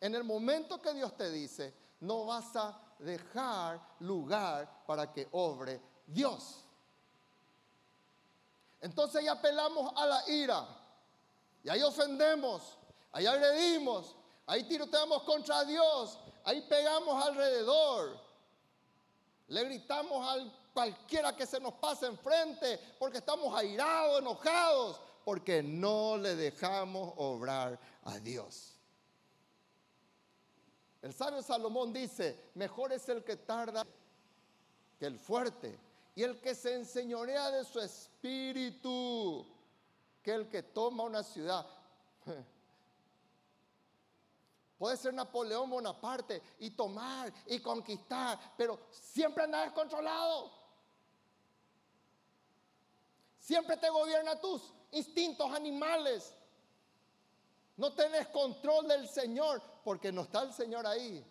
[0.00, 5.80] en el momento que Dios te dice, no vas a dejar lugar para que obre
[6.06, 6.62] Dios.
[8.82, 10.66] Entonces ya apelamos a la ira.
[11.62, 12.78] Y ahí ofendemos,
[13.12, 14.14] ahí agredimos,
[14.46, 18.18] ahí tiroteamos contra Dios, ahí pegamos alrededor.
[19.48, 26.16] Le gritamos a cualquiera que se nos pase enfrente porque estamos airados, enojados, porque no
[26.16, 28.76] le dejamos obrar a Dios.
[31.02, 33.86] El sabio Salomón dice, mejor es el que tarda
[34.98, 35.78] que el fuerte,
[36.14, 39.46] y el que se enseñorea de su espíritu,
[40.22, 41.66] que el que toma una ciudad.
[44.78, 50.50] Puede ser Napoleón Bonaparte y tomar y conquistar, pero siempre anda descontrolado.
[53.50, 56.32] Siempre te gobierna tus instintos animales.
[57.76, 61.26] No tenés control del Señor porque no está el Señor ahí.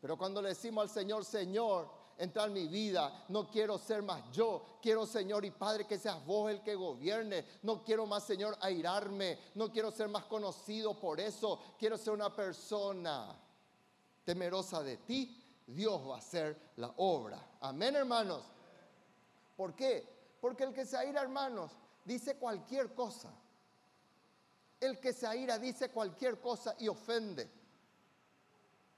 [0.00, 4.22] Pero cuando le decimos al Señor, Señor, entra en mi vida, no quiero ser más
[4.30, 8.56] yo, quiero Señor y Padre que seas vos el que gobierne, no quiero más Señor
[8.60, 13.36] airarme, no quiero ser más conocido por eso, quiero ser una persona
[14.24, 17.56] temerosa de ti, Dios va a hacer la obra.
[17.62, 18.44] Amén hermanos.
[19.56, 20.19] ¿Por qué?
[20.40, 21.72] Porque el que se aira hermanos
[22.04, 23.30] dice cualquier cosa.
[24.80, 27.50] El que se aira dice cualquier cosa y ofende,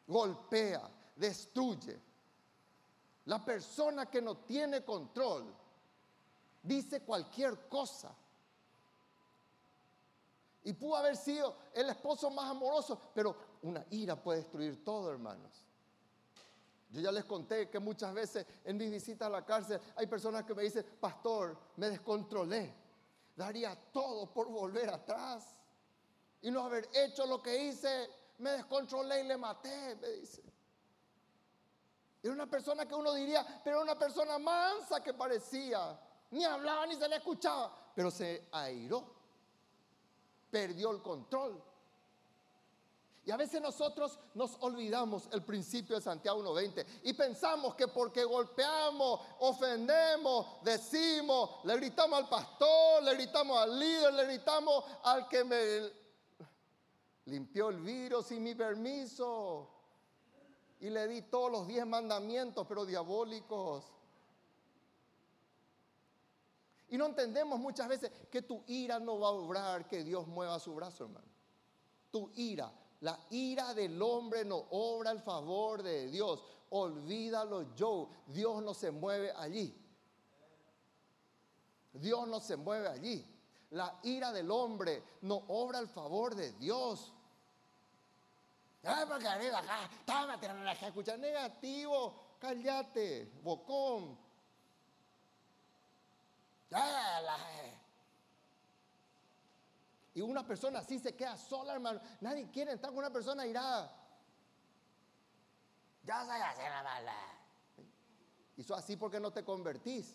[0.06, 2.00] golpea, destruye.
[3.24, 5.52] La persona que no tiene control
[6.62, 8.14] dice cualquier cosa.
[10.64, 15.66] Y pudo haber sido el esposo más amoroso, pero una ira puede destruir todo, hermanos.
[16.92, 20.44] Yo ya les conté que muchas veces en mis visitas a la cárcel hay personas
[20.44, 22.74] que me dicen, pastor, me descontrolé,
[23.34, 25.56] daría todo por volver atrás
[26.42, 30.42] y no haber hecho lo que hice, me descontrolé y le maté, me dice.
[32.22, 35.98] Era una persona que uno diría, pero era una persona mansa que parecía.
[36.30, 39.02] Ni hablaba ni se le escuchaba, pero se airó,
[40.50, 41.62] perdió el control.
[43.24, 48.24] Y a veces nosotros nos olvidamos el principio de Santiago 1.20 y pensamos que porque
[48.24, 55.44] golpeamos, ofendemos, decimos, le gritamos al pastor, le gritamos al líder, le gritamos al que
[55.44, 55.92] me
[57.26, 59.68] limpió el virus sin mi permiso.
[60.80, 63.84] Y le di todos los diez mandamientos, pero diabólicos.
[66.88, 70.58] Y no entendemos muchas veces que tu ira no va a obrar que Dios mueva
[70.58, 71.28] su brazo, hermano.
[72.10, 72.70] Tu ira,
[73.02, 76.44] la ira del hombre no obra el favor de Dios.
[76.70, 78.08] Olvídalo yo.
[78.28, 79.76] Dios no se mueve allí.
[81.92, 83.26] Dios no se mueve allí.
[83.70, 87.12] La ira del hombre no obra el favor de Dios.
[90.86, 94.16] Escuchar negativo, cállate, bocón.
[100.14, 102.00] Y una persona así se queda sola, hermano.
[102.20, 103.90] Nadie quiere estar con una persona irada.
[106.04, 107.14] Ya sabes hacer la mala.
[108.56, 110.14] Hizo así porque no te convertís.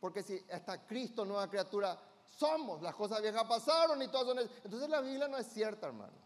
[0.00, 4.38] Porque si hasta Cristo, nueva criatura, somos, las cosas viejas pasaron y todas son...
[4.64, 6.20] Entonces la Biblia no es cierta, hermanos.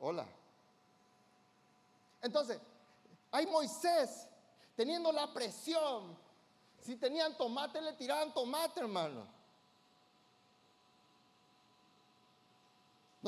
[0.00, 0.26] Hola.
[2.22, 2.60] Entonces,
[3.30, 4.26] hay Moisés
[4.74, 6.16] teniendo la presión.
[6.80, 9.37] Si tenían tomate, le tiraban tomate, hermano.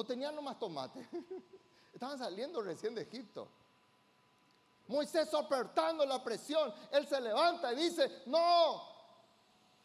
[0.00, 1.06] No tenían nomás tomate.
[1.92, 3.46] Estaban saliendo recién de Egipto.
[4.88, 6.72] Moisés soportando la presión.
[6.90, 8.82] Él se levanta y dice, no,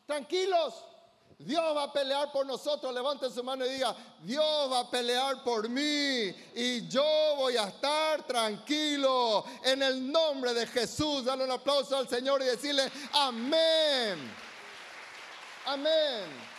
[0.06, 0.86] tranquilos,
[1.38, 2.94] Dios va a pelear por nosotros.
[2.94, 7.04] Levante su mano y diga, Dios va a pelear por mí y yo
[7.36, 9.44] voy a estar tranquilo.
[9.66, 14.34] En el nombre de Jesús, dale un aplauso al Señor y decirle, amén.
[15.66, 16.55] Amén.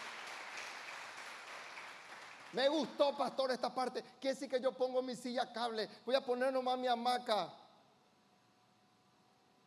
[2.57, 4.03] Me gustó, pastor, esta parte.
[4.19, 5.91] Quiere decir que yo pongo mi silla cable.
[6.07, 7.53] Voy a poner nomás mi hamaca.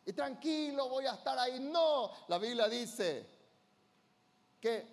[0.04, 1.60] Y tranquilo voy a estar ahí.
[1.60, 3.24] No, la Biblia dice
[4.60, 4.88] que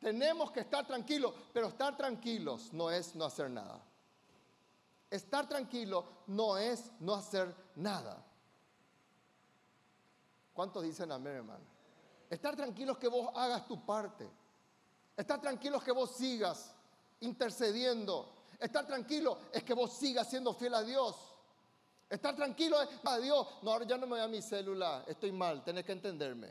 [0.00, 3.82] tenemos que estar tranquilos, pero estar tranquilos no es no hacer nada.
[5.10, 8.24] Estar tranquilo no es no hacer nada.
[10.54, 11.64] ¿Cuántos dicen amén, hermano?
[12.30, 14.30] Estar tranquilos que vos hagas tu parte.
[15.16, 16.76] Estar tranquilos que vos sigas
[17.22, 18.32] intercediendo.
[18.58, 21.16] Estar tranquilo es que vos sigas siendo fiel a Dios.
[22.08, 23.46] Estar tranquilo es a Dios.
[23.62, 25.04] No, ahora ya no me voy a mi célula.
[25.06, 26.48] Estoy mal, tenés que entenderme.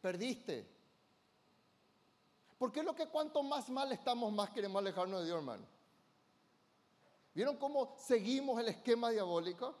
[0.00, 0.66] Perdiste.
[2.58, 5.64] Porque es lo que cuanto más mal estamos, más queremos alejarnos de Dios, hermano.
[7.34, 9.76] ¿Vieron cómo seguimos el esquema diabólico?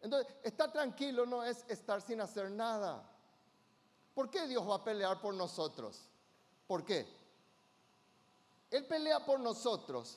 [0.00, 3.15] Entonces, estar tranquilo no es estar sin hacer nada.
[4.16, 6.00] ¿Por qué Dios va a pelear por nosotros?
[6.66, 7.06] ¿Por qué?
[8.70, 10.16] Él pelea por nosotros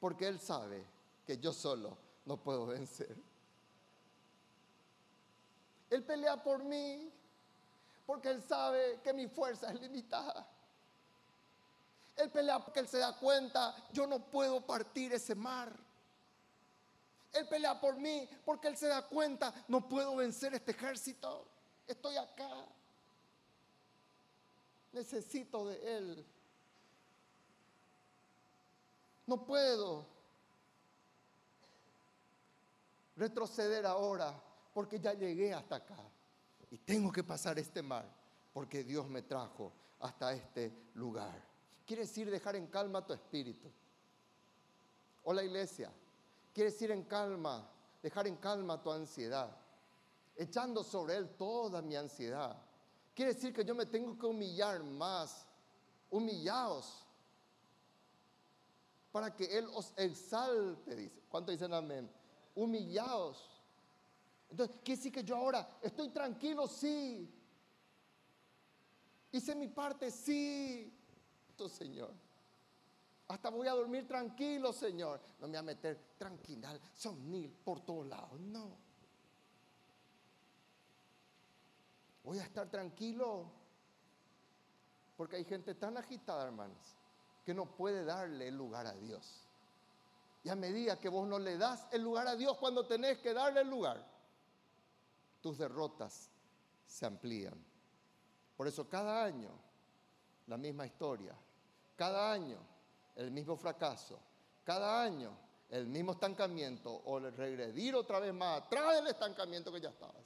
[0.00, 0.84] porque Él sabe
[1.24, 3.16] que yo solo no puedo vencer.
[5.90, 7.08] Él pelea por mí
[8.04, 10.44] porque Él sabe que mi fuerza es limitada.
[12.16, 15.72] Él pelea porque Él se da cuenta, yo no puedo partir ese mar.
[17.32, 21.46] Él pelea por mí porque Él se da cuenta, no puedo vencer este ejército.
[21.86, 22.66] Estoy acá.
[24.92, 26.26] Necesito de Él.
[29.26, 30.06] No puedo
[33.16, 34.34] retroceder ahora
[34.74, 35.98] porque ya llegué hasta acá
[36.70, 38.04] y tengo que pasar este mar
[38.52, 41.42] porque Dios me trajo hasta este lugar.
[41.86, 43.70] Quiere decir dejar en calma tu espíritu.
[45.24, 45.92] Hola iglesia,
[46.52, 47.68] quiere decir en calma,
[48.02, 49.56] dejar en calma tu ansiedad,
[50.36, 52.56] echando sobre Él toda mi ansiedad.
[53.14, 55.46] Quiere decir que yo me tengo que humillar más,
[56.10, 57.06] humillaos,
[59.10, 61.22] para que Él os exalte, dice.
[61.28, 62.10] ¿Cuánto dicen amén?
[62.54, 63.52] Humillaos
[64.52, 66.68] entonces, ¿qué decir que yo ahora estoy tranquilo?
[66.68, 67.26] Sí.
[69.32, 70.92] Hice mi parte, sí.
[71.48, 72.12] Entonces, Señor.
[73.28, 75.22] Hasta voy a dormir tranquilo, Señor.
[75.40, 78.38] No me voy a meter tranquilidad, sonil por todos lados.
[78.40, 78.76] No.
[82.24, 83.50] Voy a estar tranquilo.
[85.16, 86.96] Porque hay gente tan agitada, hermanos,
[87.44, 89.46] que no puede darle el lugar a Dios.
[90.44, 93.32] Y a medida que vos no le das el lugar a Dios cuando tenés que
[93.32, 94.04] darle el lugar,
[95.40, 96.30] tus derrotas
[96.86, 97.54] se amplían.
[98.56, 99.50] Por eso cada año
[100.46, 101.34] la misma historia,
[101.96, 102.58] cada año
[103.16, 104.18] el mismo fracaso,
[104.64, 105.36] cada año
[105.70, 110.21] el mismo estancamiento o el regredir otra vez más atrás del estancamiento que ya estabas.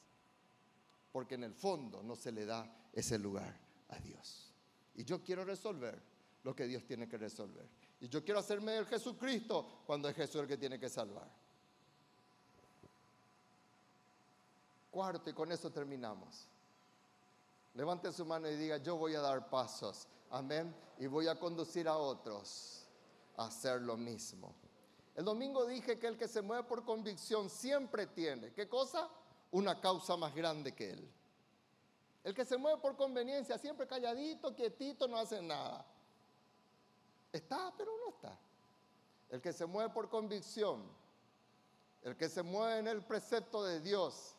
[1.16, 3.58] Porque en el fondo no se le da ese lugar
[3.88, 4.52] a Dios.
[4.96, 5.98] Y yo quiero resolver
[6.42, 7.66] lo que Dios tiene que resolver.
[8.00, 11.26] Y yo quiero hacerme el Jesucristo cuando es Jesús el que tiene que salvar.
[14.90, 16.48] Cuarto, y con eso terminamos.
[17.72, 20.06] Levante su mano y diga, yo voy a dar pasos.
[20.28, 20.76] Amén.
[20.98, 22.86] Y voy a conducir a otros
[23.38, 24.54] a hacer lo mismo.
[25.14, 29.08] El domingo dije que el que se mueve por convicción siempre tiene, ¿qué cosa?
[29.51, 31.12] Una causa más grande que él.
[32.24, 35.86] El que se mueve por conveniencia, siempre calladito, quietito, no hace nada.
[37.32, 38.36] Está, pero no está.
[39.30, 40.82] El que se mueve por convicción,
[42.03, 44.34] el que se mueve en el precepto de Dios,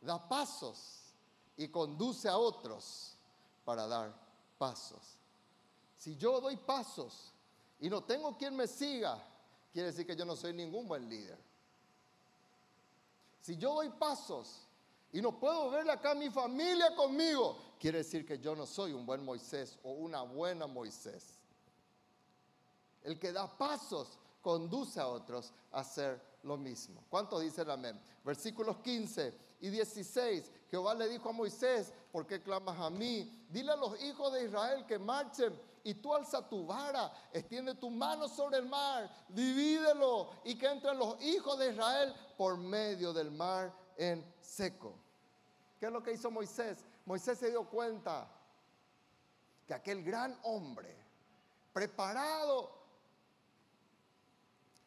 [0.00, 1.14] da pasos
[1.56, 3.16] y conduce a otros
[3.64, 4.14] para dar
[4.58, 5.16] pasos.
[5.96, 7.32] Si yo doy pasos
[7.80, 9.22] y no tengo quien me siga,
[9.72, 11.38] quiere decir que yo no soy ningún buen líder.
[13.42, 14.68] Si yo doy pasos
[15.12, 18.92] y no puedo ver acá a mi familia conmigo, quiere decir que yo no soy
[18.92, 21.40] un buen Moisés o una buena Moisés.
[23.02, 27.02] El que da pasos conduce a otros a hacer lo mismo.
[27.10, 28.00] ¿Cuántos dicen amén?
[28.24, 30.50] Versículos 15 y 16.
[30.70, 33.46] Jehová le dijo a Moisés, ¿por qué clamas a mí?
[33.50, 35.52] Dile a los hijos de Israel que marchen
[35.84, 40.98] y tú alza tu vara, extiende tu mano sobre el mar, divídelo y que entren
[40.98, 44.94] los hijos de Israel por medio del mar en seco.
[45.78, 46.84] ¿Qué es lo que hizo Moisés?
[47.04, 48.28] Moisés se dio cuenta
[49.66, 50.96] que aquel gran hombre,
[51.72, 52.70] preparado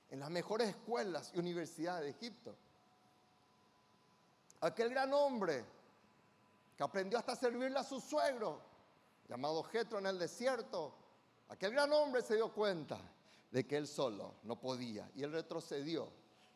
[0.10, 2.56] en las mejores escuelas y universidades de Egipto,
[4.62, 5.66] aquel gran hombre
[6.78, 8.62] que aprendió hasta servirle a su suegro,
[9.28, 10.93] llamado Jetro en el desierto,
[11.49, 12.99] aquel gran hombre se dio cuenta
[13.51, 16.09] de que él solo no podía y él retrocedió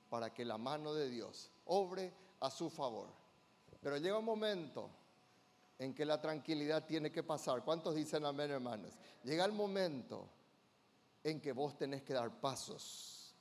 [0.10, 3.10] para que la mano de Dios obre a su favor.
[3.82, 4.90] Pero llega un momento
[5.78, 7.64] en que la tranquilidad tiene que pasar.
[7.64, 8.92] ¿Cuántos dicen amén, hermanos?
[9.24, 10.28] Llega el momento
[11.24, 13.34] en que vos tenés que dar pasos.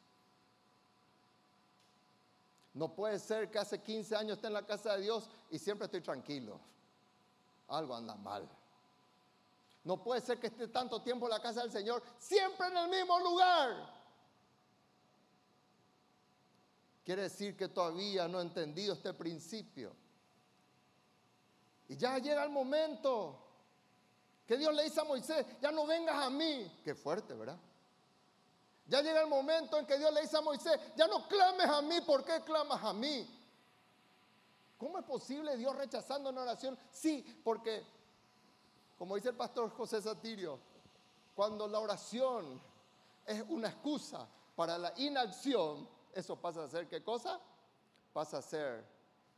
[2.75, 5.87] No puede ser que hace 15 años esté en la casa de Dios y siempre
[5.87, 6.61] estoy tranquilo.
[7.67, 8.49] Algo anda mal.
[9.85, 12.89] No puede ser que esté tanto tiempo en la casa del Señor, siempre en el
[12.89, 13.99] mismo lugar.
[17.05, 19.95] Quiere decir que todavía no he entendido este principio.
[21.89, 23.49] Y ya llega el momento
[24.47, 26.81] que Dios le dice a Moisés, ya no vengas a mí.
[26.85, 27.59] Qué fuerte, ¿verdad?
[28.87, 31.83] Ya llega el momento en que Dios le dice a Moisés, ya no clames a
[31.83, 33.27] mí, ¿por qué clamas a mí?
[34.79, 36.79] ¿Cómo es posible Dios rechazando una oración?
[36.91, 37.85] Sí, porque,
[38.99, 40.59] como dice el pastor José Satirio,
[41.35, 42.61] cuando la oración
[43.25, 47.41] es una excusa para la inacción, eso pasa a ser qué cosa?
[48.13, 48.85] Pasa a ser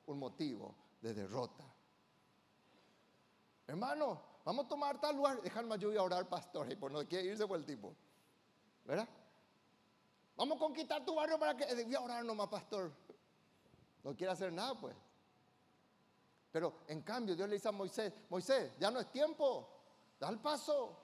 [0.06, 1.64] un motivo de derrota.
[3.66, 5.42] Hermano, vamos a tomar tal lugar.
[5.42, 6.72] Dejarme yo a orar, pastor.
[6.72, 7.94] Y por no quiere irse por el tipo.
[8.84, 9.08] ¿Verdad?
[10.36, 11.84] Vamos a conquistar tu barrio para que.
[11.84, 12.90] Voy a orar nomás, pastor.
[14.02, 14.96] No quiere hacer nada, pues.
[16.52, 19.68] Pero en cambio, Dios le dice a Moisés: Moisés, ya no es tiempo.
[20.18, 20.96] Da el paso.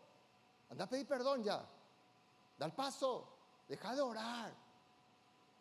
[0.71, 1.65] Anda a pedir perdón ya.
[2.59, 3.29] Da el paso.
[3.69, 4.53] Deja de orar.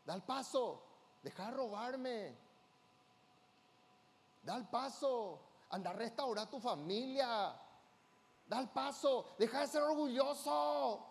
[0.06, 0.82] Da el paso.
[1.22, 2.38] Deja de robarme.
[4.44, 5.40] Da el paso.
[5.70, 7.56] Anda a restaurar tu familia.
[8.48, 9.36] Da el paso.
[9.38, 11.06] Deja de ser orgulloso.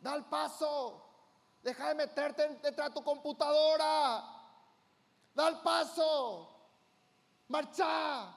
[0.00, 1.02] Da el paso.
[1.62, 4.24] Deja de meterte detrás de tu computadora.
[5.34, 6.55] Da el paso.
[7.48, 8.34] Marcha.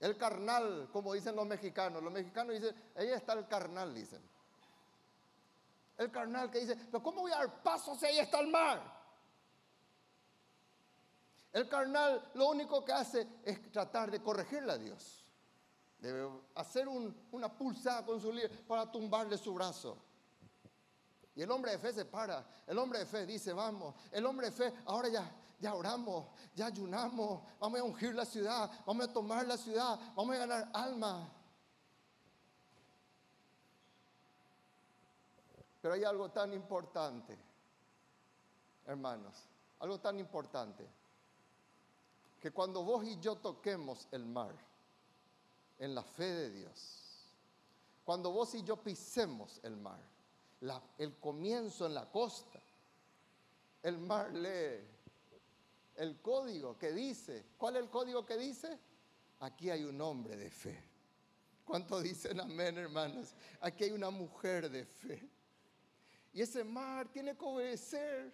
[0.00, 2.02] El carnal, como dicen los mexicanos.
[2.02, 4.22] Los mexicanos dicen, ahí está el carnal, dicen.
[5.96, 8.82] El carnal que dice, pero ¿cómo voy a dar paso si ahí está el mar?
[11.52, 15.24] El carnal lo único que hace es tratar de corregirle a Dios.
[16.00, 19.96] Debe hacer una pulsada con su líder para tumbarle su brazo.
[21.36, 22.44] Y el hombre de fe se para.
[22.66, 23.94] El hombre de fe dice, vamos.
[24.12, 27.42] El hombre de fe, ahora ya, ya oramos, ya ayunamos.
[27.58, 31.28] Vamos a ungir la ciudad, vamos a tomar la ciudad, vamos a ganar alma.
[35.82, 37.36] Pero hay algo tan importante,
[38.86, 39.36] hermanos,
[39.80, 40.88] algo tan importante,
[42.40, 44.54] que cuando vos y yo toquemos el mar
[45.78, 47.28] en la fe de Dios,
[48.04, 50.00] cuando vos y yo pisemos el mar,
[50.98, 52.60] el comienzo en la costa,
[53.82, 54.94] el mar lee
[55.96, 58.78] el código que dice, ¿cuál es el código que dice?
[59.40, 60.82] Aquí hay un hombre de fe.
[61.64, 63.34] ¿Cuánto dicen amén, hermanos?
[63.60, 65.28] Aquí hay una mujer de fe.
[66.32, 68.32] Y ese mar tiene que obedecer.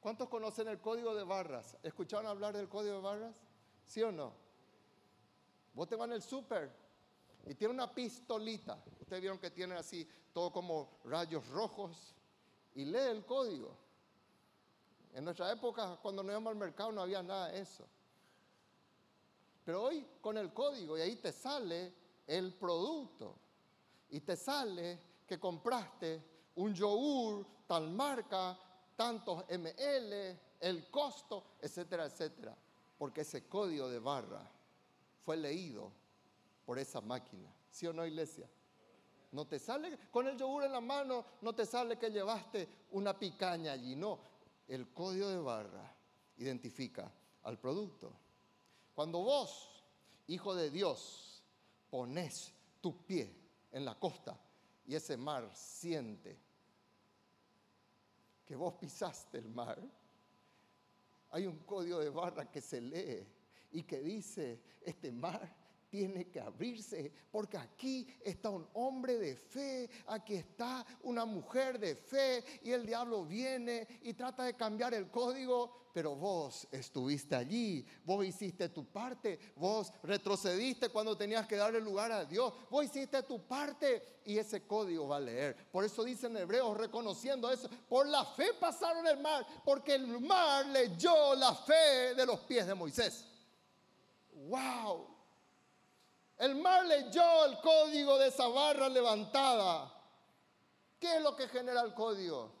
[0.00, 1.76] ¿Cuántos conocen el código de barras?
[1.82, 3.36] ¿Escucharon hablar del código de barras?
[3.84, 4.32] ¿Sí o no?
[5.74, 6.70] Vos te van el súper
[7.46, 8.82] y tiene una pistolita.
[9.00, 12.14] Ustedes vieron que tiene así todo como rayos rojos
[12.74, 13.76] y lee el código.
[15.14, 17.86] En nuestra época, cuando no íbamos al mercado, no había nada de eso.
[19.64, 21.94] Pero hoy con el código y ahí te sale
[22.26, 23.36] el producto
[24.10, 26.22] y te sale que compraste
[26.56, 28.58] un yogur, tal marca,
[28.96, 32.56] tantos ml, el costo, etcétera, etcétera.
[32.98, 34.50] Porque ese código de barra
[35.24, 35.92] fue leído
[36.66, 37.50] por esa máquina.
[37.70, 38.50] ¿Sí o no, iglesia?
[39.32, 43.18] No te sale con el yogur en la mano, no te sale que llevaste una
[43.18, 43.94] picaña allí.
[43.94, 44.18] No,
[44.66, 45.94] el código de barra
[46.38, 47.10] identifica
[47.44, 48.12] al producto.
[48.94, 49.84] Cuando vos,
[50.26, 51.42] hijo de Dios,
[51.88, 53.32] pones tu pie
[53.72, 54.38] en la costa
[54.86, 56.38] y ese mar siente
[58.44, 59.80] que vos pisaste el mar,
[61.30, 63.26] hay un código de barra que se lee
[63.72, 69.88] y que dice, este mar tiene que abrirse, porque aquí está un hombre de fe,
[70.06, 75.10] aquí está una mujer de fe, y el diablo viene y trata de cambiar el
[75.10, 81.80] código, pero vos estuviste allí, vos hiciste tu parte, vos retrocediste cuando tenías que darle
[81.80, 85.56] lugar a Dios, vos hiciste tu parte y ese código va a leer.
[85.70, 90.66] Por eso dicen hebreos reconociendo eso, por la fe pasaron el mar, porque el mar
[90.66, 93.24] leyó la fe de los pies de Moisés.
[94.34, 95.15] ¡Wow!
[96.38, 99.92] El mar leyó el código de esa barra levantada.
[100.98, 102.52] ¿Qué es lo que genera el código?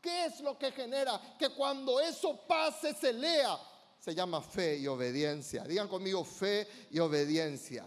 [0.00, 3.58] ¿Qué es lo que genera que cuando eso pase se lea?
[3.98, 5.64] Se llama fe y obediencia.
[5.64, 7.84] Digan conmigo fe y obediencia.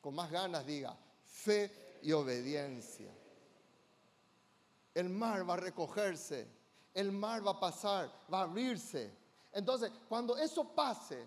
[0.00, 3.10] Con más ganas diga, fe y obediencia.
[4.94, 6.46] El mar va a recogerse,
[6.94, 9.12] el mar va a pasar, va a abrirse.
[9.52, 11.26] Entonces, cuando eso pase,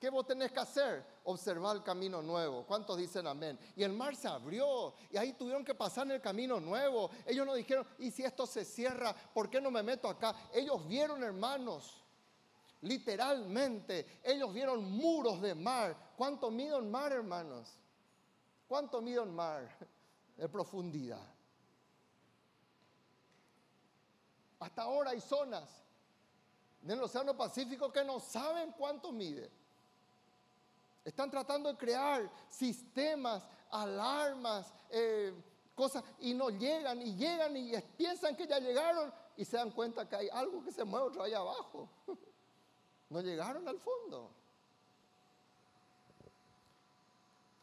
[0.00, 1.04] ¿Qué vos tenés que hacer?
[1.24, 2.64] Observar el camino nuevo.
[2.64, 3.58] ¿Cuántos dicen amén?
[3.76, 7.10] Y el mar se abrió y ahí tuvieron que pasar en el camino nuevo.
[7.26, 9.14] Ellos no dijeron, ¿y si esto se cierra?
[9.14, 10.34] ¿Por qué no me meto acá?
[10.54, 12.02] Ellos vieron, hermanos,
[12.80, 15.94] literalmente, ellos vieron muros de mar.
[16.16, 17.76] ¿Cuánto mide el mar, hermanos?
[18.66, 19.68] ¿Cuánto mide el mar
[20.34, 21.28] de profundidad?
[24.60, 25.68] Hasta ahora hay zonas
[26.82, 29.59] en el Océano Pacífico que no saben cuánto mide.
[31.04, 35.32] Están tratando de crear sistemas, alarmas, eh,
[35.74, 40.08] cosas, y no llegan, y llegan y piensan que ya llegaron y se dan cuenta
[40.08, 41.88] que hay algo que se mueve otro ahí abajo.
[43.10, 44.30] No llegaron al fondo.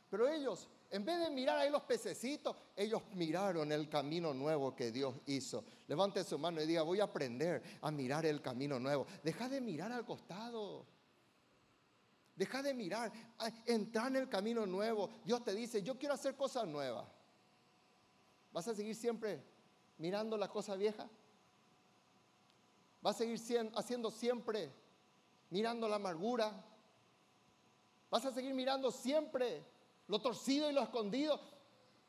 [0.10, 4.92] Pero ellos, en vez de mirar ahí los pececitos, ellos miraron el camino nuevo que
[4.92, 5.64] Dios hizo.
[5.88, 9.08] Levante su mano y diga, voy a aprender a mirar el camino nuevo.
[9.24, 10.86] Deja de mirar al costado.
[12.38, 13.12] Deja de mirar,
[13.66, 15.10] entra en el camino nuevo.
[15.26, 17.08] Dios te dice, yo quiero hacer cosas nuevas.
[18.54, 19.44] ¿Vas a seguir siempre
[19.98, 21.10] mirando la cosa vieja?
[23.02, 23.40] ¿Vas a seguir
[23.76, 24.72] haciendo siempre
[25.50, 26.64] mirando la amargura?
[28.12, 29.66] ¿Vas a seguir mirando siempre
[30.08, 31.40] lo torcido y lo escondido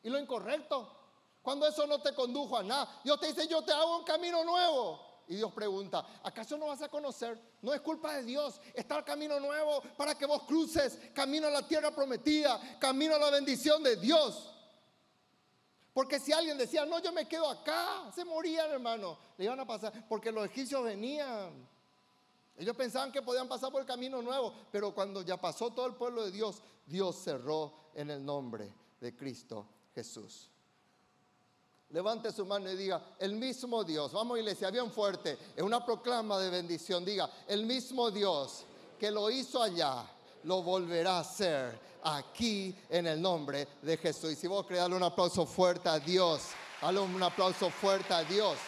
[0.03, 0.95] y lo incorrecto?
[1.41, 4.45] Cuando eso no te condujo a nada, Dios te dice, yo te hago un camino
[4.45, 5.08] nuevo.
[5.29, 7.39] Y Dios pregunta, ¿acaso no vas a conocer?
[7.61, 11.51] No es culpa de Dios, está el camino nuevo para que vos cruces, camino a
[11.51, 14.55] la tierra prometida, camino a la bendición de Dios.
[15.93, 19.67] Porque si alguien decía, no, yo me quedo acá, se morían, hermano, le iban a
[19.67, 21.69] pasar, porque los egipcios venían.
[22.57, 25.95] Ellos pensaban que podían pasar por el camino nuevo, pero cuando ya pasó todo el
[25.95, 30.51] pueblo de Dios, Dios cerró en el nombre de Cristo Jesús.
[31.91, 36.39] Levante su mano y diga, el mismo Dios, vamos iglesia, bien fuerte, es una proclama
[36.39, 38.65] de bendición, diga, el mismo Dios
[38.99, 40.05] que lo hizo allá,
[40.43, 44.33] lo volverá a hacer aquí en el nombre de Jesús.
[44.33, 46.43] Y si vos querés darle un aplauso fuerte a Dios,
[46.83, 48.59] dale un aplauso fuerte a Dios.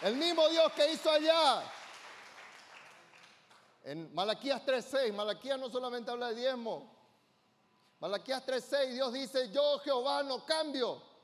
[0.00, 1.62] El mismo Dios que hizo allá.
[3.84, 6.90] En Malaquías 3.6, Malaquías no solamente habla de diezmo.
[8.00, 11.15] Malaquías 3.6, Dios dice, yo Jehová no cambio.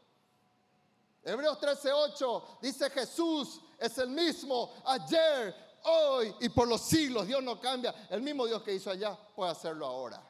[1.25, 5.55] Hebreos 13:8 dice Jesús es el mismo ayer,
[5.85, 7.27] hoy y por los siglos.
[7.27, 7.95] Dios no cambia.
[8.11, 10.23] El mismo Dios que hizo allá puede hacerlo ahora.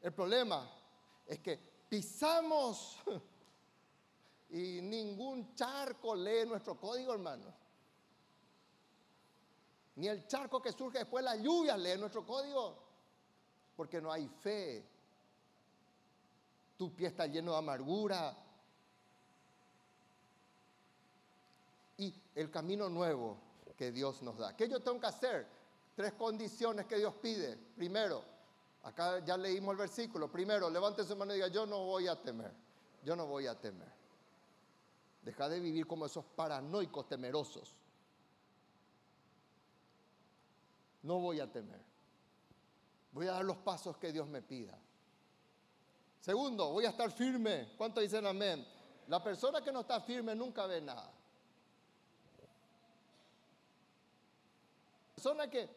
[0.00, 0.68] El problema
[1.26, 1.58] es que
[1.88, 2.96] pisamos
[4.50, 7.60] y ningún charco lee nuestro código, hermano.
[9.96, 12.78] Ni el charco que surge después de la lluvia lee nuestro código.
[13.76, 14.86] Porque no hay fe.
[16.76, 18.34] Tu pie está lleno de amargura,
[22.00, 23.36] y el camino nuevo
[23.76, 24.56] que Dios nos da.
[24.56, 25.46] ¿Qué yo tengo que hacer?
[25.94, 27.58] Tres condiciones que Dios pide.
[27.76, 28.24] Primero,
[28.82, 30.32] acá ya leímos el versículo.
[30.32, 32.52] Primero, levante su mano y diga, yo no voy a temer.
[33.04, 33.92] Yo no voy a temer.
[35.22, 37.76] Deja de vivir como esos paranoicos temerosos.
[41.02, 41.80] No voy a temer.
[43.12, 44.78] Voy a dar los pasos que Dios me pida.
[46.20, 47.74] Segundo, voy a estar firme.
[47.76, 48.66] ¿Cuántos dicen amén?
[49.08, 51.19] La persona que no está firme nunca ve nada.
[55.20, 55.68] Persona que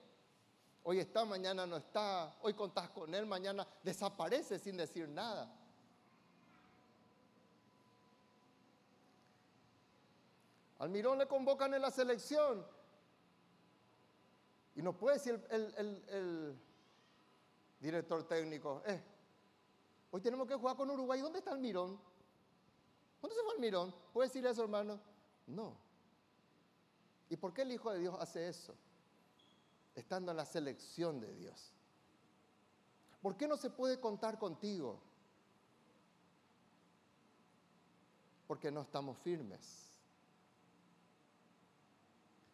[0.83, 5.53] hoy está, mañana no está, hoy contás con él, mañana desaparece sin decir nada.
[10.79, 12.65] Almirón le convocan en la selección
[14.77, 16.57] y no puede decir el,
[17.81, 19.03] director técnico, eh,
[20.09, 21.99] hoy tenemos que jugar con Uruguay, ¿dónde está Almirón?
[23.21, 23.93] ¿Dónde se fue Almirón?
[24.13, 25.01] ¿Puede decir eso, hermano?
[25.47, 25.75] No.
[27.29, 28.73] ¿Y por qué el Hijo de Dios hace eso?
[29.95, 31.71] Estando en la selección de Dios.
[33.21, 34.99] ¿Por qué no se puede contar contigo?
[38.47, 39.91] Porque no estamos firmes.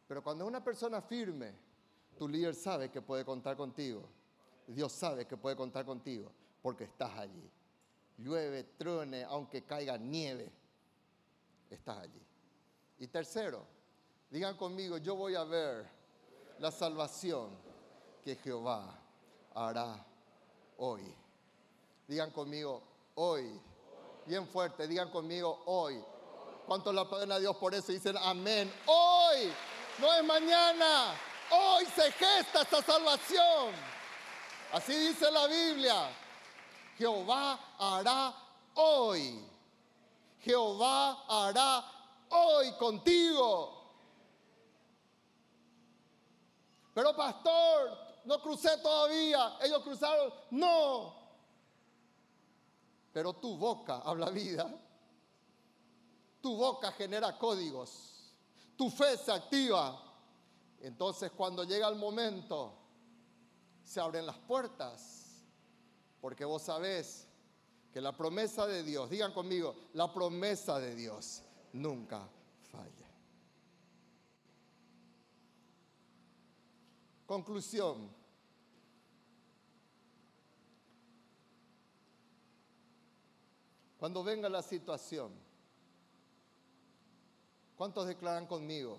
[0.07, 1.53] Pero cuando una persona firme,
[2.17, 4.07] tu líder sabe que puede contar contigo.
[4.67, 6.31] Dios sabe que puede contar contigo
[6.61, 7.49] porque estás allí.
[8.17, 10.51] Llueve, truene, aunque caiga nieve,
[11.69, 12.21] estás allí.
[12.99, 13.65] Y tercero,
[14.29, 15.98] digan conmigo, yo voy a ver
[16.59, 17.49] la salvación
[18.23, 18.83] que Jehová
[19.55, 20.05] hará
[20.77, 21.01] hoy.
[22.07, 22.81] Digan conmigo,
[23.15, 23.59] hoy.
[24.25, 26.03] Bien fuerte, digan conmigo, hoy.
[26.67, 27.91] ¿Cuántos la pueden a Dios por eso?
[27.91, 28.71] Dicen amén.
[28.85, 29.51] Hoy,
[29.99, 31.13] no es mañana.
[31.51, 33.73] Hoy se gesta esta salvación.
[34.73, 36.09] Así dice la Biblia.
[36.97, 38.35] Jehová hará
[38.75, 39.43] hoy.
[40.41, 41.83] Jehová hará
[42.29, 43.78] hoy contigo.
[46.93, 49.57] Pero pastor, no crucé todavía.
[49.61, 50.33] Ellos cruzaron.
[50.51, 51.15] No.
[53.11, 54.69] Pero tu boca habla vida.
[56.41, 58.33] Tu boca genera códigos.
[58.75, 60.01] Tu fe se activa.
[60.81, 62.73] Entonces cuando llega el momento,
[63.83, 65.43] se abren las puertas.
[66.21, 67.27] Porque vos sabés
[67.91, 71.41] que la promesa de Dios, digan conmigo, la promesa de Dios
[71.73, 72.29] nunca
[72.71, 72.99] falla.
[77.29, 78.09] Conclusión.
[83.99, 85.31] Cuando venga la situación,
[87.75, 88.97] ¿cuántos declaran conmigo?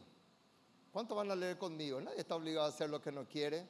[0.92, 2.00] ¿Cuántos van a leer conmigo?
[2.00, 3.66] Nadie está obligado a hacer lo que no quiere.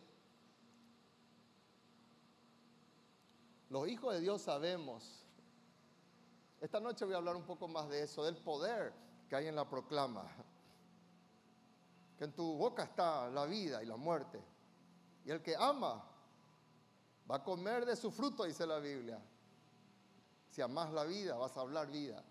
[3.70, 5.24] Los hijos de Dios sabemos.
[6.60, 8.92] Esta noche voy a hablar un poco más de eso, del poder
[9.26, 10.30] que hay en la proclama
[12.20, 14.38] que en tu boca está la vida y la muerte.
[15.24, 16.04] Y el que ama
[17.30, 19.18] va a comer de su fruto, dice la Biblia.
[20.50, 22.22] Si amas la vida, vas a hablar vida.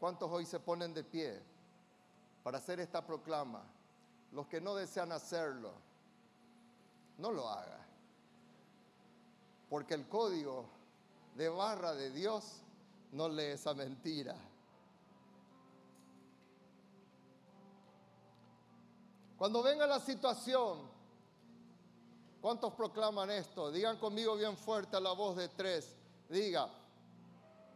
[0.00, 1.38] ¿Cuántos hoy se ponen de pie
[2.42, 3.62] para hacer esta proclama?
[4.32, 5.74] Los que no desean hacerlo,
[7.18, 7.86] no lo haga.
[9.68, 10.64] Porque el código
[11.34, 12.62] de barra de Dios
[13.12, 14.34] no lee esa mentira.
[19.36, 20.78] Cuando venga la situación,
[22.40, 23.70] ¿cuántos proclaman esto?
[23.70, 25.94] Digan conmigo bien fuerte a la voz de tres.
[26.28, 26.68] Diga,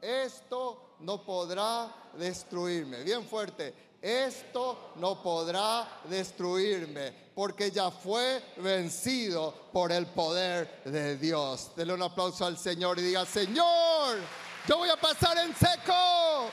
[0.00, 3.02] esto no podrá destruirme.
[3.02, 11.72] Bien fuerte, esto no podrá destruirme porque ya fue vencido por el poder de Dios.
[11.76, 14.18] Dele un aplauso al Señor y diga, Señor,
[14.66, 16.48] yo voy a pasar en seco.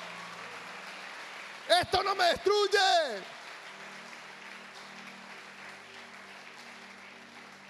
[1.82, 3.37] Esto no me destruye.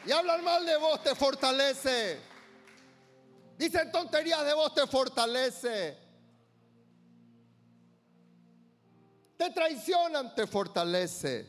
[0.08, 2.18] Y hablan mal de vos te fortalece.
[3.58, 5.98] Dicen tonterías de vos te fortalece.
[9.36, 11.46] Te traicionan, te fortalece.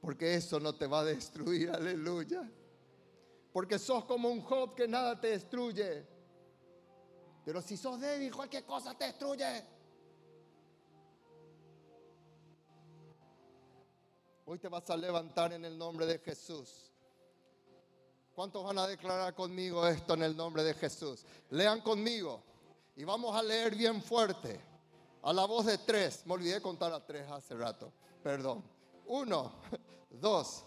[0.00, 2.50] Porque eso no te va a destruir, aleluya.
[3.52, 6.06] Porque sos como un Job que nada te destruye.
[7.44, 9.62] Pero si sos débil, cualquier cosa te destruye.
[14.48, 16.92] Hoy te vas a levantar en el nombre de Jesús.
[18.32, 21.24] ¿Cuántos van a declarar conmigo esto en el nombre de Jesús?
[21.50, 22.40] Lean conmigo
[22.94, 24.60] y vamos a leer bien fuerte.
[25.24, 26.24] A la voz de tres.
[26.26, 27.92] Me olvidé contar a tres hace rato.
[28.22, 28.62] Perdón.
[29.06, 29.54] Uno,
[30.10, 30.62] dos,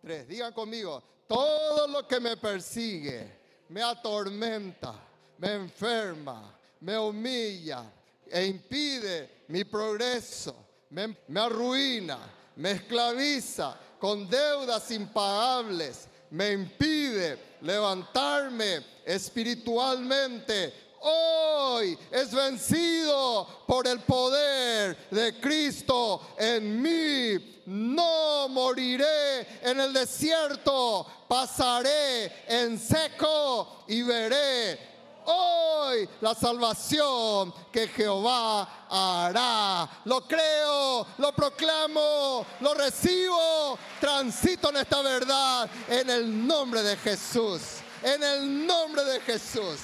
[0.00, 0.28] tres.
[0.28, 1.02] Digan conmigo.
[1.26, 4.94] Todo lo que me persigue, me atormenta,
[5.38, 7.92] me enferma, me humilla
[8.24, 10.54] e impide mi progreso,
[10.90, 20.86] me, me arruina me esclaviza con deudas impagables, me impide levantarme espiritualmente.
[21.00, 27.62] Hoy es vencido por el poder de Cristo en mí.
[27.66, 34.95] No moriré en el desierto, pasaré en seco y veré
[35.26, 39.88] hoy la salvación que Jehová hará.
[40.04, 47.60] Lo creo, lo proclamo, lo recibo, transito en esta verdad en el nombre de Jesús.
[48.02, 49.80] En el nombre de Jesús.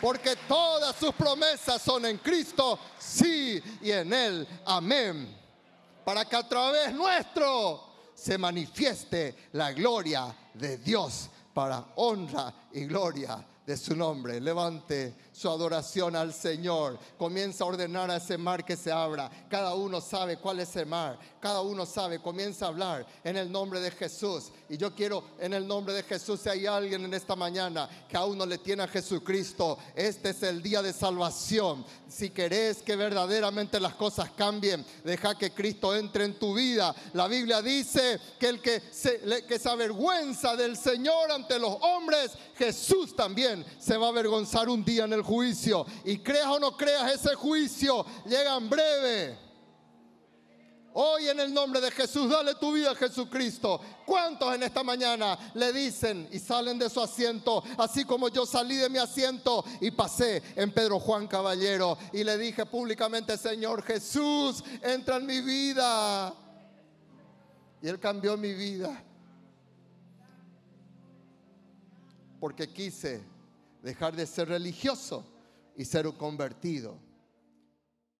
[0.00, 5.36] Porque todas sus promesas son en Cristo, sí, y en Él, amén.
[6.04, 13.44] Para que a través nuestro se manifieste la gloria de Dios para honra y gloria
[13.66, 14.40] de su nombre.
[14.40, 16.98] Levante su adoración al Señor.
[17.16, 19.30] Comienza a ordenar a ese mar que se abra.
[19.48, 21.18] Cada uno sabe cuál es el mar.
[21.40, 22.20] Cada uno sabe.
[22.20, 24.50] Comienza a hablar en el nombre de Jesús.
[24.70, 28.16] Y yo quiero en el nombre de Jesús, si hay alguien en esta mañana que
[28.16, 31.84] aún no le tiene a Jesucristo, este es el día de salvación.
[32.06, 36.94] Si querés que verdaderamente las cosas cambien, deja que Cristo entre en tu vida.
[37.14, 42.30] La Biblia dice que el que se, que se avergüenza del Señor ante los hombres,
[42.54, 45.84] Jesús también se va a avergonzar un día en el juicio.
[46.04, 49.49] Y creas o no creas, ese juicio llega en breve.
[50.92, 53.80] Hoy en el nombre de Jesús, dale tu vida a Jesucristo.
[54.04, 58.76] ¿Cuántos en esta mañana le dicen y salen de su asiento, así como yo salí
[58.76, 64.64] de mi asiento y pasé en Pedro Juan Caballero y le dije públicamente, Señor Jesús,
[64.82, 66.34] entra en mi vida?
[67.80, 69.04] Y Él cambió mi vida.
[72.40, 73.22] Porque quise
[73.80, 75.24] dejar de ser religioso
[75.76, 77.09] y ser un convertido